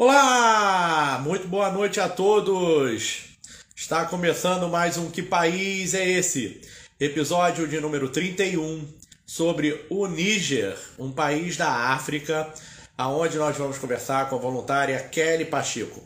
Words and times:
Olá! 0.00 1.20
Muito 1.24 1.48
boa 1.48 1.72
noite 1.72 1.98
a 1.98 2.08
todos! 2.08 3.34
Está 3.74 4.04
começando 4.04 4.68
mais 4.68 4.96
um 4.96 5.10
Que 5.10 5.20
País 5.20 5.92
é 5.92 6.08
Esse? 6.08 6.60
Episódio 7.00 7.66
de 7.66 7.80
número 7.80 8.08
31 8.08 8.86
sobre 9.26 9.84
o 9.90 10.06
Níger, 10.06 10.78
um 11.00 11.10
país 11.10 11.56
da 11.56 11.68
África, 11.68 12.48
aonde 12.96 13.38
nós 13.38 13.56
vamos 13.56 13.76
conversar 13.76 14.30
com 14.30 14.36
a 14.36 14.38
voluntária 14.38 15.00
Kelly 15.00 15.46
Pacheco. 15.46 16.00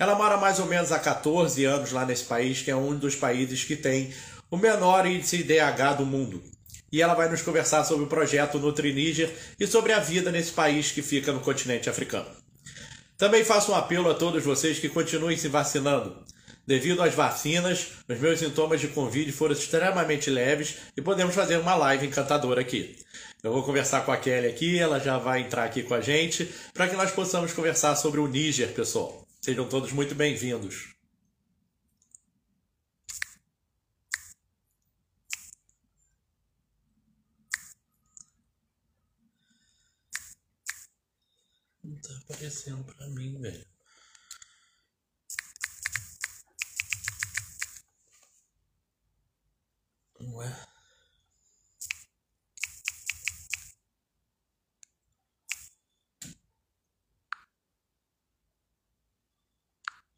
Ela 0.00 0.16
mora 0.16 0.36
mais 0.36 0.58
ou 0.58 0.66
menos 0.66 0.90
há 0.90 0.98
14 0.98 1.64
anos 1.64 1.92
lá 1.92 2.04
nesse 2.04 2.24
país, 2.24 2.60
que 2.60 2.72
é 2.72 2.76
um 2.76 2.96
dos 2.96 3.14
países 3.14 3.62
que 3.62 3.76
tem 3.76 4.12
o 4.50 4.56
menor 4.56 5.06
índice 5.06 5.44
DH 5.44 5.96
do 5.96 6.04
mundo. 6.04 6.42
E 6.90 7.00
ela 7.00 7.14
vai 7.14 7.28
nos 7.28 7.42
conversar 7.42 7.84
sobre 7.84 8.02
o 8.02 8.08
projeto 8.08 8.58
Nutri 8.58 8.92
Níger 8.92 9.32
e 9.60 9.64
sobre 9.64 9.92
a 9.92 10.00
vida 10.00 10.32
nesse 10.32 10.50
país 10.50 10.90
que 10.90 11.02
fica 11.02 11.30
no 11.30 11.38
continente 11.38 11.88
africano. 11.88 12.47
Também 13.18 13.44
faço 13.44 13.72
um 13.72 13.74
apelo 13.74 14.08
a 14.08 14.14
todos 14.14 14.44
vocês 14.44 14.78
que 14.78 14.88
continuem 14.88 15.36
se 15.36 15.48
vacinando. 15.48 16.24
Devido 16.64 17.02
às 17.02 17.14
vacinas, 17.14 17.88
os 18.08 18.18
meus 18.20 18.38
sintomas 18.38 18.80
de 18.80 18.86
Covid 18.86 19.32
foram 19.32 19.54
extremamente 19.54 20.30
leves 20.30 20.76
e 20.96 21.02
podemos 21.02 21.34
fazer 21.34 21.56
uma 21.56 21.74
live 21.74 22.06
encantadora 22.06 22.60
aqui. 22.60 22.96
Eu 23.42 23.52
vou 23.52 23.64
conversar 23.64 24.02
com 24.02 24.12
a 24.12 24.16
Kelly 24.16 24.46
aqui, 24.46 24.78
ela 24.78 25.00
já 25.00 25.18
vai 25.18 25.40
entrar 25.40 25.64
aqui 25.64 25.82
com 25.82 25.94
a 25.94 26.00
gente, 26.00 26.48
para 26.72 26.86
que 26.86 26.94
nós 26.94 27.10
possamos 27.10 27.52
conversar 27.52 27.96
sobre 27.96 28.20
o 28.20 28.28
Níger, 28.28 28.72
pessoal. 28.72 29.26
Sejam 29.40 29.66
todos 29.66 29.90
muito 29.90 30.14
bem-vindos. 30.14 30.97
Tá 42.00 42.16
aparecendo 42.18 42.84
pra 42.84 43.06
mim, 43.08 43.40
velho. 43.40 43.66
Ué. 50.20 50.68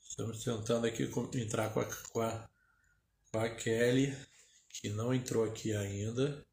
Estamos 0.02 0.44
tentando 0.44 0.86
aqui 0.86 1.06
entrar 1.38 1.72
com 1.72 1.80
a, 1.80 1.86
com 1.86 2.20
a, 2.20 2.50
com 3.30 3.38
a 3.38 3.48
Kelly, 3.48 4.14
que 4.68 4.90
não 4.90 5.14
entrou 5.14 5.44
aqui 5.44 5.74
ainda. 5.74 6.46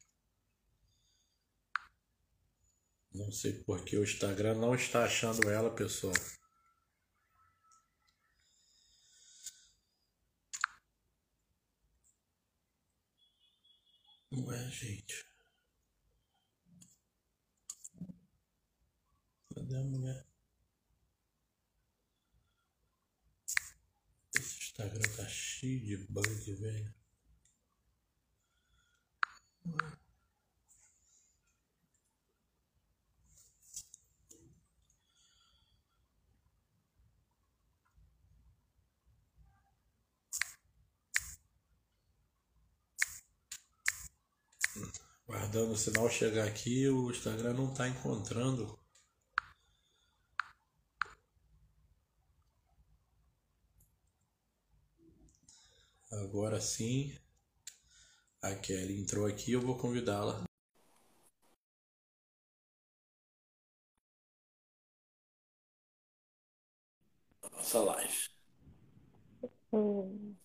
Não 3.17 3.31
sei 3.31 3.51
porque 3.63 3.97
o 3.97 4.03
Instagram 4.03 4.55
não 4.55 4.75
está 4.75 5.03
achando 5.03 5.49
ela, 5.49 5.73
pessoal. 5.73 6.13
Não 14.31 14.53
é, 14.53 14.69
gente. 14.69 15.25
Cadê 19.55 19.77
a 19.77 19.81
mulher? 19.81 20.27
Esse 24.35 24.59
Instagram 24.59 25.15
tá 25.15 25.27
cheio 25.27 25.79
de 25.79 25.97
bug, 26.07 26.53
velho. 26.53 26.93
Guardando 45.27 45.73
o 45.73 45.77
sinal 45.77 46.09
chegar 46.09 46.47
aqui, 46.47 46.87
o 46.87 47.11
Instagram 47.11 47.53
não 47.53 47.69
está 47.69 47.85
encontrando. 47.85 48.79
Agora 56.09 56.61
sim, 56.61 57.13
a 58.41 58.55
Kelly 58.55 59.01
entrou 59.01 59.25
aqui, 59.25 59.51
eu 59.51 59.59
vou 59.59 59.77
convidá-la. 59.77 60.43
Nossa 67.51 67.79
live. 67.83 68.29
Oi. 69.73 70.35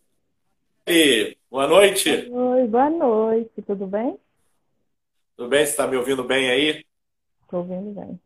E 0.88 1.38
boa 1.48 1.68
noite. 1.68 2.10
Oi, 2.28 2.66
boa 2.66 2.90
noite, 2.90 3.62
tudo 3.62 3.86
bem? 3.86 4.18
Tudo 5.42 5.50
bem? 5.50 5.66
Você 5.66 5.72
está 5.72 5.88
me 5.88 5.96
ouvindo 5.96 6.22
bem 6.22 6.48
aí? 6.50 6.84
Estou 7.42 7.58
ouvindo 7.60 7.90
bem. 7.92 8.20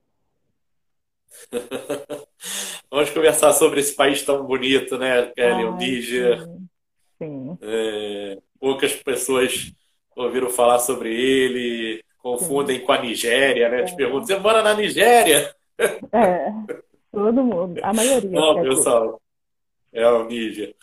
Vamos 2.90 3.08
conversar 3.08 3.54
sobre 3.54 3.80
esse 3.80 3.96
país 3.96 4.22
tão 4.22 4.44
bonito, 4.44 4.98
né, 4.98 5.32
Kelly? 5.34 5.64
o 5.64 5.72
Ai, 5.72 5.78
Níger. 5.78 6.38
sim. 6.38 6.68
Sim, 7.18 7.58
É, 7.62 8.36
poucas 8.60 8.92
pessoas 8.96 9.72
ouviram 10.14 10.50
falar 10.50 10.78
sobre 10.78 11.08
ele, 11.14 12.04
confundem 12.18 12.84
com 12.84 12.92
a 12.92 13.00
Nigéria, 13.00 13.70
né? 13.70 13.84
Te 13.84 13.96
perguntam, 13.96 14.26
você 14.26 14.38
mora 14.38 14.62
na 14.62 14.74
Nigéria? 14.74 15.54
é, 16.12 16.52
todo 17.10 17.42
mundo, 17.42 17.80
a 17.82 17.94
maioria 17.94 18.30
Não, 18.30 18.62
pessoal, 18.62 19.22
é 19.90 20.06
o 20.06 20.26
Níger. 20.26 20.76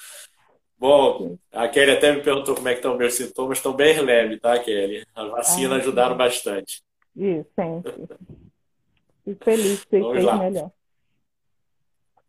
Bom, 0.84 1.18
Sim. 1.30 1.40
a 1.54 1.66
Kelly 1.70 1.92
até 1.92 2.12
me 2.12 2.22
perguntou 2.22 2.54
como 2.56 2.68
é 2.68 2.74
que 2.74 2.80
estão 2.80 2.98
meus 2.98 3.14
sintomas, 3.14 3.58
estão 3.58 3.72
bem 3.72 4.02
leves, 4.02 4.38
tá, 4.42 4.60
Kelly? 4.60 5.06
As 5.16 5.30
vacinas 5.32 5.72
Ah, 5.72 5.76
ajudaram 5.78 6.12
sim. 6.12 6.18
bastante. 6.18 6.84
Isso, 7.16 7.48
sempre. 7.56 7.94
Fico 9.24 9.46
feliz 9.46 9.86
que 9.86 9.98
Vamos 9.98 10.26
lá. 10.26 10.36
melhor. 10.36 10.72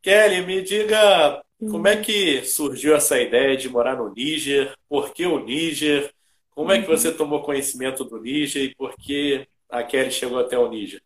Kelly, 0.00 0.46
me 0.46 0.62
diga 0.62 1.42
como 1.58 1.88
é 1.88 1.96
Sim. 1.96 2.02
que 2.02 2.44
surgiu 2.44 2.94
essa 2.94 3.20
ideia 3.20 3.56
de 3.56 3.68
morar 3.68 3.96
no 3.96 4.12
Níger? 4.14 4.72
Por 4.88 5.12
que 5.12 5.26
o 5.26 5.40
Níger? 5.40 6.12
Como 6.52 6.70
é 6.70 6.80
que 6.80 6.88
Uhum. 6.88 6.96
você 6.96 7.12
tomou 7.12 7.42
conhecimento 7.42 8.04
do 8.04 8.20
Níger 8.20 8.62
e 8.66 8.74
por 8.76 8.94
que 8.94 9.48
a 9.68 9.82
Kelly 9.82 10.12
chegou 10.12 10.38
até 10.38 10.56
o 10.56 10.68
Níger? 10.68 11.02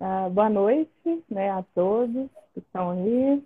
Ah, 0.00 0.28
boa 0.28 0.50
noite, 0.50 0.90
né, 1.30 1.48
a 1.48 1.62
todos 1.76 2.28
que 2.52 2.58
estão 2.58 2.90
aí. 2.90 3.40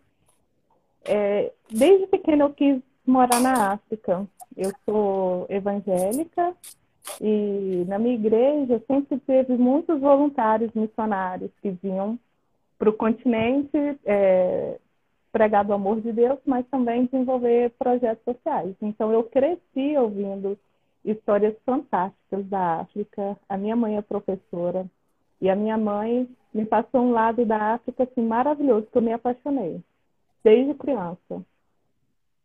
É, 1.05 1.53
desde 1.71 2.07
pequena 2.07 2.45
eu 2.45 2.55
quis 2.55 2.81
morar 3.11 3.41
na 3.41 3.73
África. 3.73 4.27
Eu 4.57 4.73
sou 4.85 5.47
evangélica 5.49 6.55
e 7.21 7.85
na 7.89 7.99
minha 7.99 8.15
igreja 8.15 8.83
sempre 8.87 9.19
teve 9.21 9.57
muitos 9.57 10.01
voluntários 10.01 10.73
missionários 10.73 11.51
que 11.61 11.71
vinham 11.71 12.19
para 12.79 12.91
o 12.91 12.95
continente 12.95 13.77
é, 14.05 14.79
pregar 15.33 15.65
do 15.65 15.73
amor 15.73 16.01
de 16.01 16.13
Deus, 16.13 16.39
mas 16.47 16.67
também 16.69 17.05
desenvolver 17.05 17.71
projetos 17.79 18.25
sociais. 18.25 18.75
Então 18.81 19.13
eu 19.13 19.25
cresci 19.25 19.97
ouvindo 19.99 20.59
histórias 21.05 21.55
fantásticas 21.65 22.47
da 22.47 22.81
África. 22.81 23.37
A 23.49 23.57
minha 23.57 23.77
mãe 23.77 23.97
é 23.97 24.03
professora 24.03 24.87
e 25.41 25.51
a 25.51 25.57
minha 25.57 25.77
mãe 25.77 26.29
me 26.53 26.65
passou 26.65 27.03
um 27.03 27.13
lado 27.13 27.45
da 27.45 27.75
África 27.75 28.05
assim 28.05 28.23
maravilhoso 28.23 28.87
que 28.91 28.99
eu 28.99 29.03
me 29.03 29.13
apaixonei 29.13 29.81
desde 30.43 30.75
criança. 30.75 31.45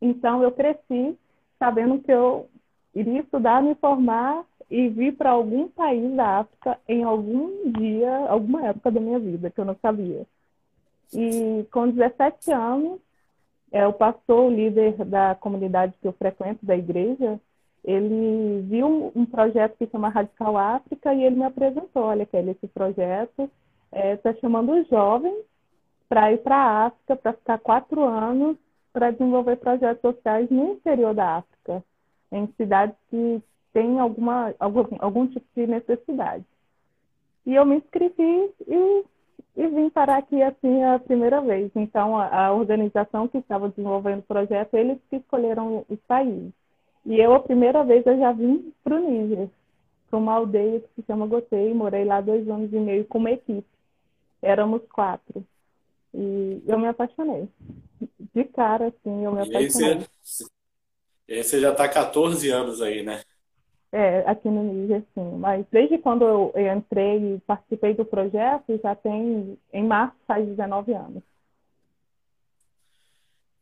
Então 0.01 0.43
eu 0.43 0.51
cresci 0.51 1.17
sabendo 1.57 1.99
que 1.99 2.11
eu 2.11 2.49
iria 2.93 3.21
estudar, 3.21 3.61
me 3.61 3.75
formar 3.75 4.45
e 4.69 4.87
vir 4.89 5.15
para 5.15 5.31
algum 5.31 5.67
país 5.67 6.15
da 6.15 6.39
África 6.39 6.79
em 6.87 7.03
algum 7.03 7.71
dia, 7.71 8.11
alguma 8.27 8.65
época 8.67 8.91
da 8.91 8.99
minha 8.99 9.19
vida 9.19 9.49
que 9.49 9.59
eu 9.59 9.65
não 9.65 9.75
sabia. 9.81 10.25
E 11.13 11.65
com 11.71 11.89
17 11.89 12.51
anos, 12.51 12.99
é, 13.71 13.85
o 13.85 13.93
pastor, 13.93 14.45
o 14.45 14.55
líder 14.55 14.93
da 15.05 15.35
comunidade 15.35 15.93
que 16.01 16.07
eu 16.07 16.13
frequento, 16.13 16.65
da 16.65 16.75
igreja, 16.75 17.39
ele 17.83 18.61
viu 18.61 19.11
um, 19.15 19.25
projeto 19.25 19.77
que 19.77 19.87
chama 19.87 20.09
Radical 20.09 20.57
África 20.57 21.13
e 21.13 21.23
ele 21.23 21.35
me 21.35 21.43
apresentou, 21.43 22.03
olha, 22.03 22.25
Kelly, 22.25 22.51
esse 22.51 22.67
projeto 22.67 23.49
está 23.93 24.33
chamando 24.35 24.73
os 24.73 24.87
jovens 24.87 25.37
para 26.09 26.33
ir 26.33 26.39
para 26.39 26.55
a 26.55 26.85
África, 26.87 27.15
para 27.15 27.33
ficar 27.33 27.59
quatro 27.59 28.03
anos, 28.03 28.57
para 28.95 29.11
desenvolver 29.11 29.57
projetos 29.57 29.99
sociais 29.99 30.49
no 30.49 30.71
interior 30.71 31.13
da 31.13 31.35
África, 31.35 31.83
em 32.31 32.47
cidades 32.55 32.95
que 33.09 33.43
têm 33.73 33.99
alguma, 33.99 34.55
algum, 34.57 34.85
algum 34.99 35.27
tipo 35.27 35.45
de 35.53 35.67
necessidade. 35.67 36.45
E 37.45 37.53
eu 37.53 37.65
me 37.65 37.75
inscrevi 37.75 38.51
e, 38.65 39.03
e 39.57 39.67
vim 39.67 39.89
parar 39.89 40.19
aqui 40.19 40.41
assim 40.41 40.81
a 40.85 40.97
primeira 40.97 41.41
vez. 41.41 41.69
Então, 41.75 42.17
a, 42.17 42.45
a 42.45 42.53
organização 42.53 43.27
que 43.27 43.37
estava 43.37 43.67
desenvolvendo 43.67 44.19
o 44.19 44.23
projeto, 44.23 44.75
eles 44.75 44.97
que 45.09 45.17
escolheram 45.17 45.83
os 45.89 45.99
países. 46.07 46.53
E 47.05 47.19
eu, 47.19 47.33
a 47.33 47.41
primeira 47.41 47.83
vez, 47.83 48.05
eu 48.05 48.17
já 48.17 48.31
vim 48.31 48.71
para 48.81 48.95
o 48.95 48.99
Níger, 48.99 49.49
para 50.09 50.17
uma 50.17 50.35
aldeia 50.35 50.79
que 50.79 50.87
se 50.95 51.05
chama 51.05 51.27
Gotei, 51.27 51.73
morei 51.73 52.05
lá 52.05 52.21
dois 52.21 52.47
anos 52.47 52.71
e 52.71 52.79
meio 52.79 53.03
com 53.03 53.17
uma 53.17 53.31
equipe. 53.31 53.67
Éramos 54.41 54.83
quatro. 54.87 55.43
E 56.17 56.63
eu 56.65 56.79
me 56.79 56.87
apaixonei. 56.87 57.47
De 58.33 58.43
cara, 58.45 58.87
assim, 58.87 59.23
eu 59.23 59.31
me 59.33 59.41
apaixonei. 59.41 60.07
E 61.27 61.33
aí 61.33 61.43
você, 61.43 61.59
já 61.59 61.71
está 61.71 61.89
14 61.89 62.49
anos 62.49 62.81
aí, 62.81 63.03
né? 63.03 63.21
É, 63.91 64.19
aqui 64.27 64.47
no 64.49 64.63
Níger, 64.63 65.03
sim. 65.13 65.37
Mas 65.37 65.65
desde 65.71 65.97
quando 65.97 66.23
eu, 66.23 66.51
eu 66.55 66.73
entrei 66.73 67.35
e 67.35 67.39
participei 67.41 67.93
do 67.93 68.05
projeto, 68.05 68.79
já 68.81 68.95
tem, 68.95 69.57
em 69.73 69.83
março, 69.83 70.15
faz 70.27 70.45
19 70.45 70.93
anos. 70.93 71.23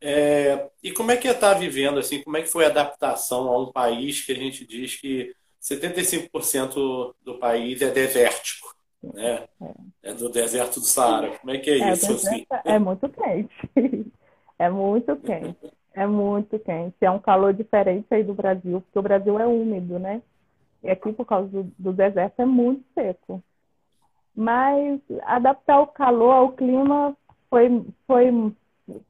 É, 0.00 0.68
e 0.82 0.92
como 0.92 1.10
é 1.10 1.16
que 1.16 1.26
está 1.26 1.54
vivendo, 1.54 1.98
assim, 1.98 2.22
como 2.22 2.36
é 2.36 2.42
que 2.42 2.48
foi 2.48 2.66
a 2.66 2.68
adaptação 2.68 3.48
a 3.48 3.58
um 3.58 3.72
país 3.72 4.20
que 4.20 4.32
a 4.32 4.34
gente 4.34 4.66
diz 4.66 4.96
que 4.96 5.34
75% 5.62 7.14
do 7.22 7.38
país 7.38 7.80
é 7.80 7.90
desértico, 7.90 8.73
né? 9.12 9.44
É. 9.60 10.10
é 10.10 10.14
do 10.14 10.28
deserto 10.28 10.80
do 10.80 10.86
Saara. 10.86 11.38
Como 11.38 11.52
é 11.52 11.58
que 11.58 11.70
é, 11.70 11.78
é 11.80 11.92
isso? 11.92 12.12
Assim? 12.12 12.46
É 12.64 12.78
muito 12.78 13.08
quente. 13.08 13.54
É 14.56 14.70
muito 14.70 15.16
quente. 15.16 15.72
É 15.92 16.06
muito 16.06 16.60
quente. 16.60 16.94
É 17.00 17.10
um 17.10 17.18
calor 17.18 17.52
diferente 17.52 18.06
aí 18.12 18.22
do 18.22 18.32
Brasil, 18.32 18.80
porque 18.80 18.98
o 19.00 19.02
Brasil 19.02 19.36
é 19.36 19.46
úmido, 19.48 19.98
né? 19.98 20.22
E 20.80 20.88
aqui, 20.88 21.12
por 21.12 21.26
causa 21.26 21.48
do, 21.48 21.64
do 21.76 21.92
deserto, 21.92 22.38
é 22.38 22.44
muito 22.44 22.84
seco. 22.94 23.42
Mas 24.32 25.00
adaptar 25.22 25.80
o 25.80 25.88
calor 25.88 26.32
ao 26.34 26.52
clima 26.52 27.16
foi, 27.50 27.84
foi 28.06 28.30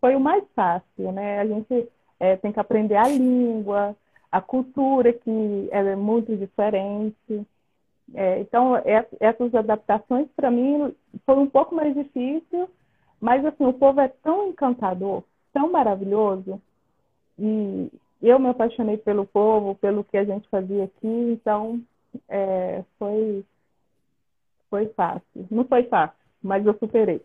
foi 0.00 0.14
o 0.14 0.20
mais 0.20 0.44
fácil, 0.54 1.12
né? 1.12 1.40
A 1.40 1.46
gente 1.46 1.88
é, 2.20 2.36
tem 2.36 2.52
que 2.52 2.60
aprender 2.60 2.96
a 2.96 3.08
língua, 3.08 3.96
a 4.30 4.40
cultura 4.40 5.12
que 5.12 5.68
é 5.70 5.96
muito 5.96 6.36
diferente. 6.36 7.46
É, 8.12 8.40
então, 8.40 8.74
essas 9.20 9.54
adaptações 9.54 10.28
para 10.36 10.50
mim 10.50 10.94
foi 11.24 11.36
um 11.36 11.48
pouco 11.48 11.74
mais 11.74 11.94
difícil, 11.94 12.68
mas 13.20 13.44
assim, 13.44 13.64
o 13.64 13.72
povo 13.72 14.00
é 14.00 14.08
tão 14.08 14.48
encantador, 14.48 15.22
tão 15.52 15.72
maravilhoso, 15.72 16.60
e 17.38 17.90
eu 18.22 18.38
me 18.38 18.48
apaixonei 18.48 18.96
pelo 18.98 19.26
povo, 19.26 19.74
pelo 19.76 20.04
que 20.04 20.16
a 20.16 20.24
gente 20.24 20.48
fazia 20.48 20.84
aqui, 20.84 21.06
então 21.06 21.80
é, 22.28 22.84
foi, 22.98 23.44
foi 24.68 24.86
fácil. 24.88 25.46
Não 25.50 25.64
foi 25.64 25.84
fácil, 25.84 26.16
mas 26.42 26.64
eu 26.66 26.76
superei. 26.78 27.22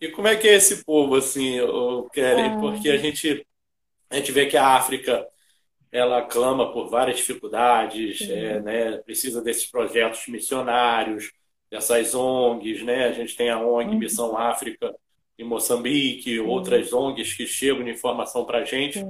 E 0.00 0.08
como 0.08 0.26
é 0.26 0.36
que 0.36 0.48
é 0.48 0.54
esse 0.54 0.84
povo, 0.84 1.14
assim, 1.14 1.58
Kelly? 2.12 2.42
Ah. 2.42 2.58
Porque 2.58 2.88
a 2.90 2.96
gente, 2.96 3.46
a 4.10 4.16
gente 4.16 4.32
vê 4.32 4.46
que 4.46 4.56
a 4.56 4.74
África 4.74 5.28
ela 5.92 6.22
clama 6.22 6.72
por 6.72 6.88
várias 6.88 7.18
dificuldades, 7.18 8.26
é, 8.28 8.60
né? 8.60 8.96
precisa 8.98 9.42
desses 9.42 9.70
projetos 9.70 10.26
missionários, 10.26 11.30
dessas 11.70 12.14
ONGs, 12.14 12.82
né? 12.82 13.08
A 13.08 13.12
gente 13.12 13.36
tem 13.36 13.50
a 13.50 13.60
ONG 13.60 13.90
uhum. 13.90 13.98
Missão 13.98 14.36
África 14.36 14.94
em 15.38 15.44
Moçambique, 15.44 16.40
outras 16.40 16.92
ONGs 16.92 17.34
que 17.34 17.46
chegam 17.46 17.84
de 17.84 17.90
informação 17.90 18.44
para 18.46 18.58
a 18.58 18.64
gente. 18.64 19.04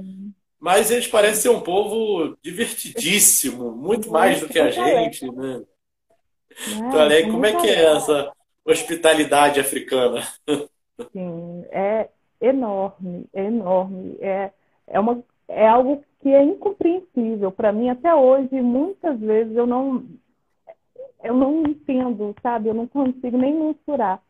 Mas 0.59 0.91
eles 0.91 1.07
parecem 1.07 1.41
ser 1.41 1.49
um 1.49 1.61
povo 1.61 2.37
divertidíssimo, 2.41 3.71
muito 3.75 4.11
mais 4.11 4.41
do 4.41 4.49
que 4.49 4.59
a 4.59 4.69
gente, 4.69 5.29
né? 5.31 5.63
Então, 6.67 7.31
como 7.31 7.45
é 7.45 7.61
que 7.61 7.67
é 7.67 7.95
essa 7.95 8.31
hospitalidade 8.65 9.59
africana? 9.59 10.21
Sim, 11.11 11.65
é 11.71 12.07
enorme, 12.39 13.25
é 13.33 13.45
enorme. 13.45 14.17
É, 14.21 14.51
é, 14.87 14.99
uma, 14.99 15.23
é 15.47 15.67
algo 15.67 16.03
que 16.23 16.29
é 16.29 16.41
incompreensível 16.41 17.51
para 17.51 17.73
mim 17.73 17.89
até 17.89 18.15
hoje. 18.15 18.61
Muitas 18.61 19.19
vezes 19.19 19.55
eu 19.55 19.67
não, 19.67 20.05
eu 21.21 21.35
não 21.35 21.63
entendo, 21.63 22.33
sabe? 22.41 22.69
Eu 22.69 22.73
não 22.73 22.87
consigo 22.87 23.37
nem 23.37 23.53
mensurar, 23.53 24.21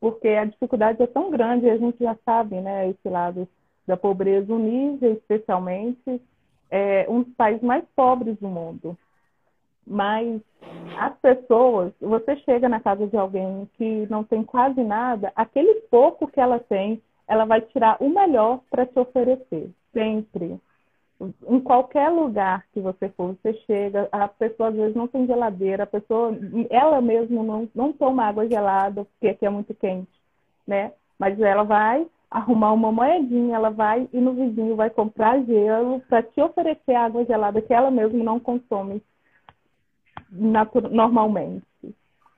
porque 0.00 0.28
a 0.28 0.44
dificuldade 0.44 1.00
é 1.00 1.06
tão 1.06 1.30
grande. 1.30 1.70
A 1.70 1.78
gente 1.78 2.02
já 2.02 2.16
sabe, 2.24 2.60
né? 2.60 2.90
Esse 2.90 3.08
lado 3.08 3.48
da 3.86 3.96
pobreza, 3.96 4.52
o 4.52 4.58
nível, 4.58 5.12
especialmente, 5.12 6.20
é 6.68 7.06
um 7.08 7.22
dos 7.22 7.32
países 7.34 7.62
mais 7.62 7.84
pobres 7.94 8.36
do 8.38 8.48
mundo. 8.48 8.98
Mas 9.86 10.42
as 10.98 11.16
pessoas, 11.20 11.92
você 12.00 12.34
chega 12.38 12.68
na 12.68 12.80
casa 12.80 13.06
de 13.06 13.16
alguém 13.16 13.70
que 13.74 14.04
não 14.10 14.24
tem 14.24 14.42
quase 14.42 14.82
nada, 14.82 15.32
aquele 15.36 15.82
pouco 15.82 16.26
que 16.26 16.40
ela 16.40 16.58
tem, 16.58 17.00
ela 17.28 17.44
vai 17.44 17.60
tirar 17.60 17.96
o 18.00 18.08
melhor 18.08 18.60
para 18.68 18.84
te 18.84 18.98
oferecer, 18.98 19.70
sempre. 19.92 20.60
Em 21.48 21.60
qualquer 21.60 22.10
lugar 22.10 22.64
que 22.72 22.80
você 22.80 23.08
for, 23.10 23.34
você 23.34 23.54
chega, 23.66 24.08
a 24.12 24.28
pessoa 24.28 24.68
às 24.68 24.74
vezes 24.74 24.94
não 24.94 25.08
tem 25.08 25.26
geladeira, 25.26 25.84
a 25.84 25.86
pessoa, 25.86 26.36
ela 26.68 27.00
mesma 27.00 27.42
não, 27.42 27.68
não 27.74 27.92
toma 27.92 28.26
água 28.26 28.46
gelada, 28.46 29.04
porque 29.04 29.28
aqui 29.28 29.46
é 29.46 29.50
muito 29.50 29.74
quente, 29.74 30.10
né? 30.66 30.92
Mas 31.18 31.40
ela 31.40 31.62
vai 31.62 32.06
arrumar 32.30 32.72
uma 32.72 32.92
moedinha, 32.92 33.56
ela 33.56 33.70
vai 33.70 34.08
e 34.12 34.20
no 34.20 34.34
vizinho 34.34 34.76
vai 34.76 34.90
comprar 34.90 35.42
gelo 35.44 36.00
para 36.00 36.22
te 36.22 36.40
oferecer 36.40 36.94
água 36.94 37.24
gelada 37.24 37.62
que 37.62 37.72
ela 37.72 37.90
mesma 37.90 38.22
não 38.22 38.38
consome 38.38 39.02
normalmente. 40.30 41.64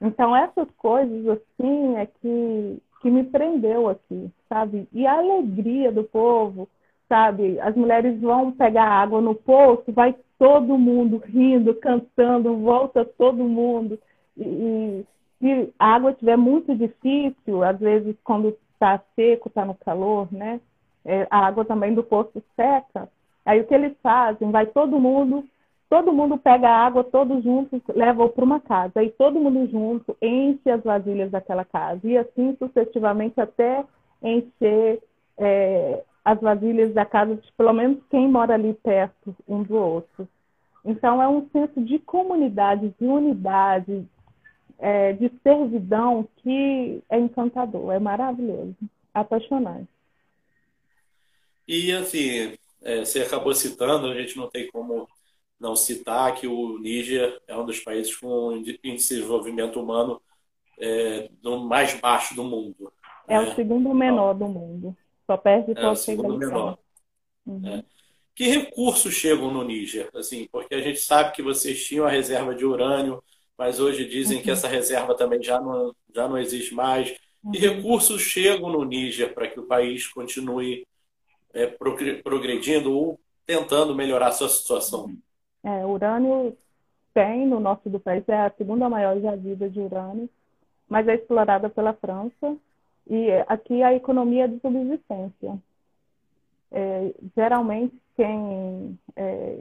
Então, 0.01 0.37
essas 0.37 0.69
coisas, 0.77 1.27
assim, 1.29 1.97
é 1.97 2.07
que, 2.07 2.83
que 3.03 3.11
me 3.11 3.25
prendeu 3.25 3.89
aqui, 3.89 4.31
sabe? 4.49 4.87
E 4.93 5.07
a 5.07 5.19
alegria 5.19 5.91
do 5.91 6.05
povo, 6.05 6.69
sabe? 7.09 7.59
As 7.61 7.75
mulheres 7.75 8.21
vão 8.21 8.53
pegar 8.53 8.85
água 8.85 9.21
no 9.21 9.35
poço, 9.35 9.93
vai 9.93 10.15
todo 10.39 10.79
mundo 10.79 11.19
rindo, 11.25 11.75
cantando, 11.75 12.57
volta 12.59 13.05
todo 13.05 13.43
mundo. 13.45 13.99
E, 14.37 15.05
se 15.41 15.73
a 15.79 15.95
água 15.95 16.11
estiver 16.11 16.37
muito 16.37 16.75
difícil, 16.75 17.63
às 17.63 17.79
vezes 17.79 18.17
quando 18.25 18.57
está 18.73 19.01
seco, 19.17 19.49
está 19.49 19.65
no 19.65 19.75
calor, 19.75 20.29
né? 20.33 20.61
É, 21.05 21.27
a 21.31 21.47
água 21.47 21.65
também 21.65 21.95
do 21.95 22.03
poço 22.03 22.43
seca. 22.55 23.09
Aí 23.45 23.61
o 23.61 23.67
que 23.67 23.75
eles 23.75 23.97
fazem? 24.03 24.51
Vai 24.51 24.67
todo 24.67 25.01
mundo 25.01 25.45
todo 25.89 26.13
mundo 26.13 26.37
pega 26.37 26.69
a 26.69 26.87
água, 26.87 27.03
todos 27.03 27.43
juntos 27.43 27.81
levam 27.95 28.29
para 28.29 28.45
uma 28.45 28.61
casa. 28.61 29.03
E 29.03 29.11
todo 29.11 29.41
mundo 29.41 29.67
junto 29.71 30.17
enche 30.21 30.71
as 30.71 30.83
vasilhas 30.83 31.31
daquela 31.31 31.65
casa. 31.65 32.01
E 32.05 32.17
assim 32.17 32.57
sucessivamente 32.59 33.41
até 33.41 33.85
encher 34.23 35.01
é, 35.39 36.03
as 36.29 36.39
vasilhas 36.43 36.93
da 36.93 37.07
casa 37.07 37.37
de 37.37 37.53
pelo 37.53 37.73
menos 37.73 38.05
quem 38.11 38.29
mora 38.29 38.53
ali 38.53 38.75
perto 38.75 39.35
um 39.49 39.63
do 39.63 39.77
outro. 39.77 40.29
Então 40.85 41.23
é 41.23 41.29
um 41.29 41.49
senso 41.49 41.83
de 41.83 41.99
comunidade, 41.99 42.95
de 43.01 43.07
unidade, 43.07 44.07
é, 44.79 45.15
de 45.15 45.33
servidão 45.43 46.29
que 46.37 47.03
é 47.09 47.19
encantador, 47.19 47.95
é 47.95 47.99
maravilhoso, 47.99 48.77
apaixonante. 49.15 49.89
E 51.67 51.93
assim, 51.93 52.59
é, 52.83 53.01
você 53.07 53.23
acabou 53.23 53.55
citando, 53.55 54.09
a 54.09 54.15
gente 54.15 54.37
não 54.37 54.51
tem 54.51 54.71
como 54.71 55.09
não 55.59 55.75
citar 55.75 56.35
que 56.35 56.47
o 56.47 56.79
Níger 56.79 57.41
é 57.49 57.57
um 57.57 57.65
dos 57.65 57.81
países 57.81 58.15
com 58.15 58.53
índice 58.53 59.15
de 59.15 59.21
desenvolvimento 59.21 59.81
humano 59.81 60.21
é, 60.79 61.31
do 61.41 61.59
mais 61.59 61.99
baixo 61.99 62.35
do 62.35 62.45
mundo. 62.45 62.93
É 63.27 63.41
né? 63.41 63.49
o 63.49 63.55
segundo 63.55 63.95
menor 63.95 64.35
do 64.35 64.47
mundo. 64.47 64.95
Só 65.29 65.37
perde 65.37 65.75
é 65.77 65.87
o 65.87 65.95
segundo 65.95 66.39
menor. 66.39 66.79
Uhum. 67.45 67.69
É. 67.69 67.85
Que 68.35 68.45
recursos 68.45 69.13
chegam 69.13 69.53
no 69.53 69.63
Níger? 69.63 70.09
Assim, 70.15 70.49
porque 70.51 70.75
a 70.75 70.81
gente 70.81 71.01
sabe 71.01 71.33
que 71.33 71.43
vocês 71.43 71.85
tinham 71.85 72.07
a 72.07 72.11
reserva 72.11 72.55
de 72.55 72.65
urânio, 72.65 73.23
mas 73.59 73.79
hoje 73.79 74.09
dizem 74.09 74.39
uhum. 74.39 74.43
que 74.43 74.51
essa 74.51 74.67
reserva 74.67 75.15
também 75.15 75.43
já 75.43 75.61
não, 75.61 75.95
já 76.15 76.27
não 76.27 76.39
existe 76.39 76.73
mais. 76.75 77.15
Uhum. 77.45 77.51
Que 77.51 77.59
recursos 77.59 78.23
chegam 78.23 78.71
no 78.71 78.85
Níger 78.85 79.35
para 79.35 79.49
que 79.49 79.61
o 79.61 79.67
país 79.67 80.07
continue 80.07 80.87
é, 81.53 81.67
progredindo 81.67 82.97
ou 82.97 83.21
tentando 83.45 83.95
melhorar 83.95 84.29
a 84.29 84.33
sua 84.33 84.49
situação? 84.49 85.07
Uhum. 85.07 85.19
É, 85.63 85.85
urânio 85.85 86.57
tem 87.13 87.47
no 87.47 87.61
norte 87.61 87.91
do 87.91 88.01
país, 88.01 88.23
é 88.29 88.47
a 88.47 88.53
segunda 88.57 88.89
maior 88.89 89.21
jazida 89.21 89.69
de 89.69 89.81
urânio, 89.81 90.31
mas 90.89 91.07
é 91.07 91.17
explorada 91.17 91.69
pela 91.69 91.93
França. 91.93 92.57
E 93.09 93.31
aqui 93.47 93.83
a 93.83 93.95
economia 93.95 94.45
é 94.45 94.49
de 94.49 94.61
subsistência. 94.61 95.59
É, 96.71 97.15
geralmente 97.35 97.97
quem 98.15 98.99
é, 99.17 99.59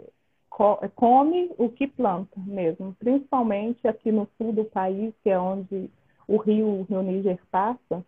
come 0.95 1.51
o 1.57 1.69
que 1.69 1.87
planta 1.87 2.37
mesmo, 2.45 2.93
principalmente 2.99 3.87
aqui 3.87 4.11
no 4.11 4.27
sul 4.37 4.51
do 4.51 4.65
país, 4.65 5.13
que 5.23 5.29
é 5.29 5.39
onde 5.39 5.89
o 6.27 6.37
rio, 6.37 6.67
o 6.67 6.83
rio 6.83 7.01
Níger 7.01 7.39
passa. 7.49 8.03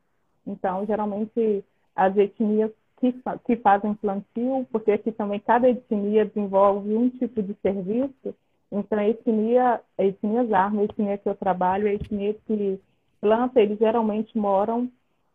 Então, 0.46 0.86
geralmente 0.86 1.64
as 1.96 2.18
etnias 2.18 2.72
que, 3.00 3.14
que 3.46 3.56
fazem 3.58 3.94
plantio, 3.94 4.68
porque 4.72 4.92
aqui 4.92 5.12
também 5.12 5.40
cada 5.40 5.70
etnia 5.70 6.26
desenvolve 6.26 6.94
um 6.94 7.10
tipo 7.10 7.42
de 7.42 7.56
serviço. 7.62 8.36
Então, 8.72 9.00
a 9.00 9.08
etnia, 9.08 9.82
a 9.98 10.04
etnia 10.04 10.46
Zarma, 10.46 10.82
a 10.82 10.84
etnia 10.86 11.18
que 11.18 11.30
eu 11.30 11.36
trabalho, 11.36 11.88
a 11.88 11.94
etnia 11.94 12.34
que 12.46 12.80
planta, 13.22 13.62
eles 13.62 13.78
geralmente 13.80 14.38
moram 14.38 14.90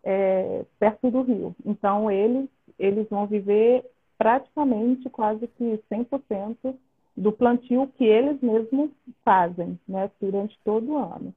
é, 0.04 0.64
perto 0.78 1.10
do 1.10 1.22
rio. 1.22 1.56
Então, 1.64 2.10
eles, 2.10 2.48
eles 2.78 3.08
vão 3.08 3.26
viver 3.26 3.84
praticamente 4.16 5.08
quase 5.10 5.48
que 5.48 5.80
100% 5.90 6.74
do 7.16 7.32
plantio 7.32 7.90
que 7.96 8.04
eles 8.04 8.40
mesmos 8.40 8.90
fazem, 9.24 9.78
né, 9.88 10.10
durante 10.20 10.58
todo 10.64 10.92
o 10.92 10.98
ano. 10.98 11.34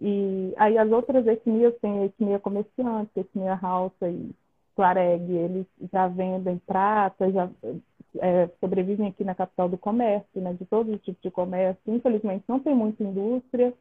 E 0.00 0.52
aí 0.56 0.76
as 0.76 0.90
outras 0.90 1.26
etnias, 1.26 1.74
tem 1.80 2.00
a 2.00 2.04
etnia 2.06 2.38
comerciante, 2.38 3.10
a 3.16 3.20
etnia 3.20 3.58
Hausa 3.60 4.08
e 4.08 4.30
Tuareg, 4.74 5.32
eles 5.32 5.66
já 5.92 6.08
vendem 6.08 6.58
prata, 6.66 7.30
já 7.30 7.48
é, 8.18 8.48
sobrevivem 8.60 9.08
aqui 9.08 9.22
na 9.22 9.34
capital 9.34 9.68
do 9.68 9.78
comércio, 9.78 10.40
né, 10.40 10.52
de 10.54 10.64
todos 10.64 10.92
os 10.92 11.02
tipos 11.02 11.22
de 11.22 11.30
comércio. 11.30 11.80
Infelizmente 11.86 12.44
não 12.48 12.58
tem 12.58 12.74
muita 12.74 13.04
indústria 13.04 13.72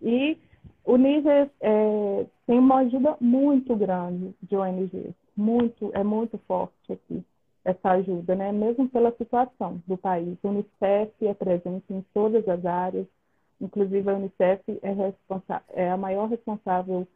e 0.00 0.38
o 0.84 0.96
Níger 0.96 1.50
é, 1.60 2.26
tem 2.46 2.58
uma 2.58 2.78
ajuda 2.78 3.16
muito 3.20 3.74
grande 3.74 4.34
de 4.42 4.56
ONGs, 4.56 5.14
muito, 5.36 5.90
é 5.92 6.04
muito 6.04 6.38
forte 6.46 6.92
aqui 6.92 7.24
essa 7.66 7.90
ajuda, 7.90 8.36
né? 8.36 8.52
mesmo 8.52 8.88
pela 8.88 9.10
situação 9.16 9.82
do 9.86 9.96
país. 9.96 10.38
O 10.42 10.48
Unicef 10.48 11.12
é 11.26 11.34
presente 11.34 11.84
em 11.90 12.04
todas 12.14 12.48
as 12.48 12.64
áreas, 12.64 13.06
inclusive 13.60 14.08
a 14.08 14.14
Unicef 14.14 14.62
é, 14.68 15.12
é 15.70 15.90
a 15.90 15.96
maior 15.96 16.28
responsável, 16.28 17.06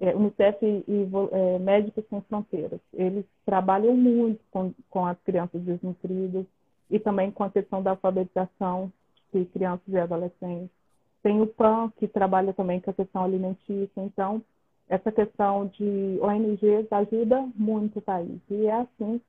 é, 0.00 0.14
Unicef 0.16 0.64
e 0.64 1.08
é, 1.32 1.58
Médicos 1.58 2.04
Sem 2.08 2.22
Fronteiras. 2.22 2.80
Eles 2.94 3.26
trabalham 3.44 3.94
muito 3.94 4.40
com, 4.50 4.72
com 4.88 5.04
as 5.04 5.18
crianças 5.20 5.60
desnutridas 5.60 6.46
e 6.90 6.98
também 6.98 7.30
com 7.30 7.44
a 7.44 7.50
questão 7.50 7.82
da 7.82 7.90
alfabetização 7.90 8.90
de 9.32 9.44
crianças 9.44 9.86
e 9.88 9.98
adolescentes. 9.98 10.77
Tem 11.22 11.40
o 11.40 11.46
PAN, 11.46 11.92
que 11.98 12.06
trabalha 12.06 12.52
também 12.52 12.80
com 12.80 12.90
a 12.90 12.94
questão 12.94 13.24
alimentícia. 13.24 13.90
Então, 13.96 14.42
essa 14.88 15.12
questão 15.12 15.66
de 15.66 16.18
ONGs 16.20 16.90
ajuda 16.90 17.46
muito 17.54 17.98
o 17.98 18.02
país. 18.02 18.40
E 18.50 18.66
é 18.66 18.72
assim 18.72 19.20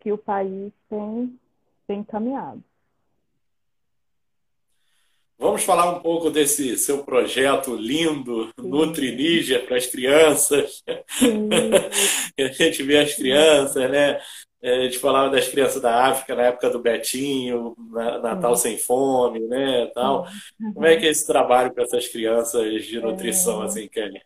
que 0.00 0.12
o 0.12 0.18
país 0.18 0.72
tem, 0.88 1.38
tem 1.86 2.04
caminhado. 2.04 2.62
Vamos 5.38 5.64
falar 5.64 5.90
um 5.90 6.00
pouco 6.00 6.30
desse 6.30 6.78
seu 6.78 7.04
projeto 7.04 7.76
lindo, 7.76 8.50
Nutri 8.56 9.14
Níger, 9.14 9.66
para 9.66 9.76
as 9.76 9.86
crianças. 9.86 10.82
a 12.38 12.48
gente 12.52 12.82
vê 12.82 12.98
as 12.98 13.14
crianças, 13.14 13.90
né? 13.90 14.18
É, 14.62 14.78
a 14.78 14.82
gente 14.84 14.98
falava 14.98 15.30
das 15.30 15.48
crianças 15.48 15.80
da 15.80 16.06
África 16.06 16.34
na 16.34 16.44
época 16.44 16.70
do 16.70 16.78
Betinho, 16.78 17.76
Natal 18.22 18.52
uhum. 18.52 18.56
Sem 18.56 18.78
Fome, 18.78 19.40
né? 19.40 19.86
Tal. 19.94 20.26
Uhum. 20.60 20.72
Como 20.72 20.86
é 20.86 20.96
que 20.96 21.06
é 21.06 21.10
esse 21.10 21.26
trabalho 21.26 21.74
com 21.74 21.80
essas 21.82 22.08
crianças 22.08 22.84
de 22.84 23.00
nutrição, 23.00 23.62
é... 23.62 23.66
assim, 23.66 23.88
Kelly? 23.88 24.20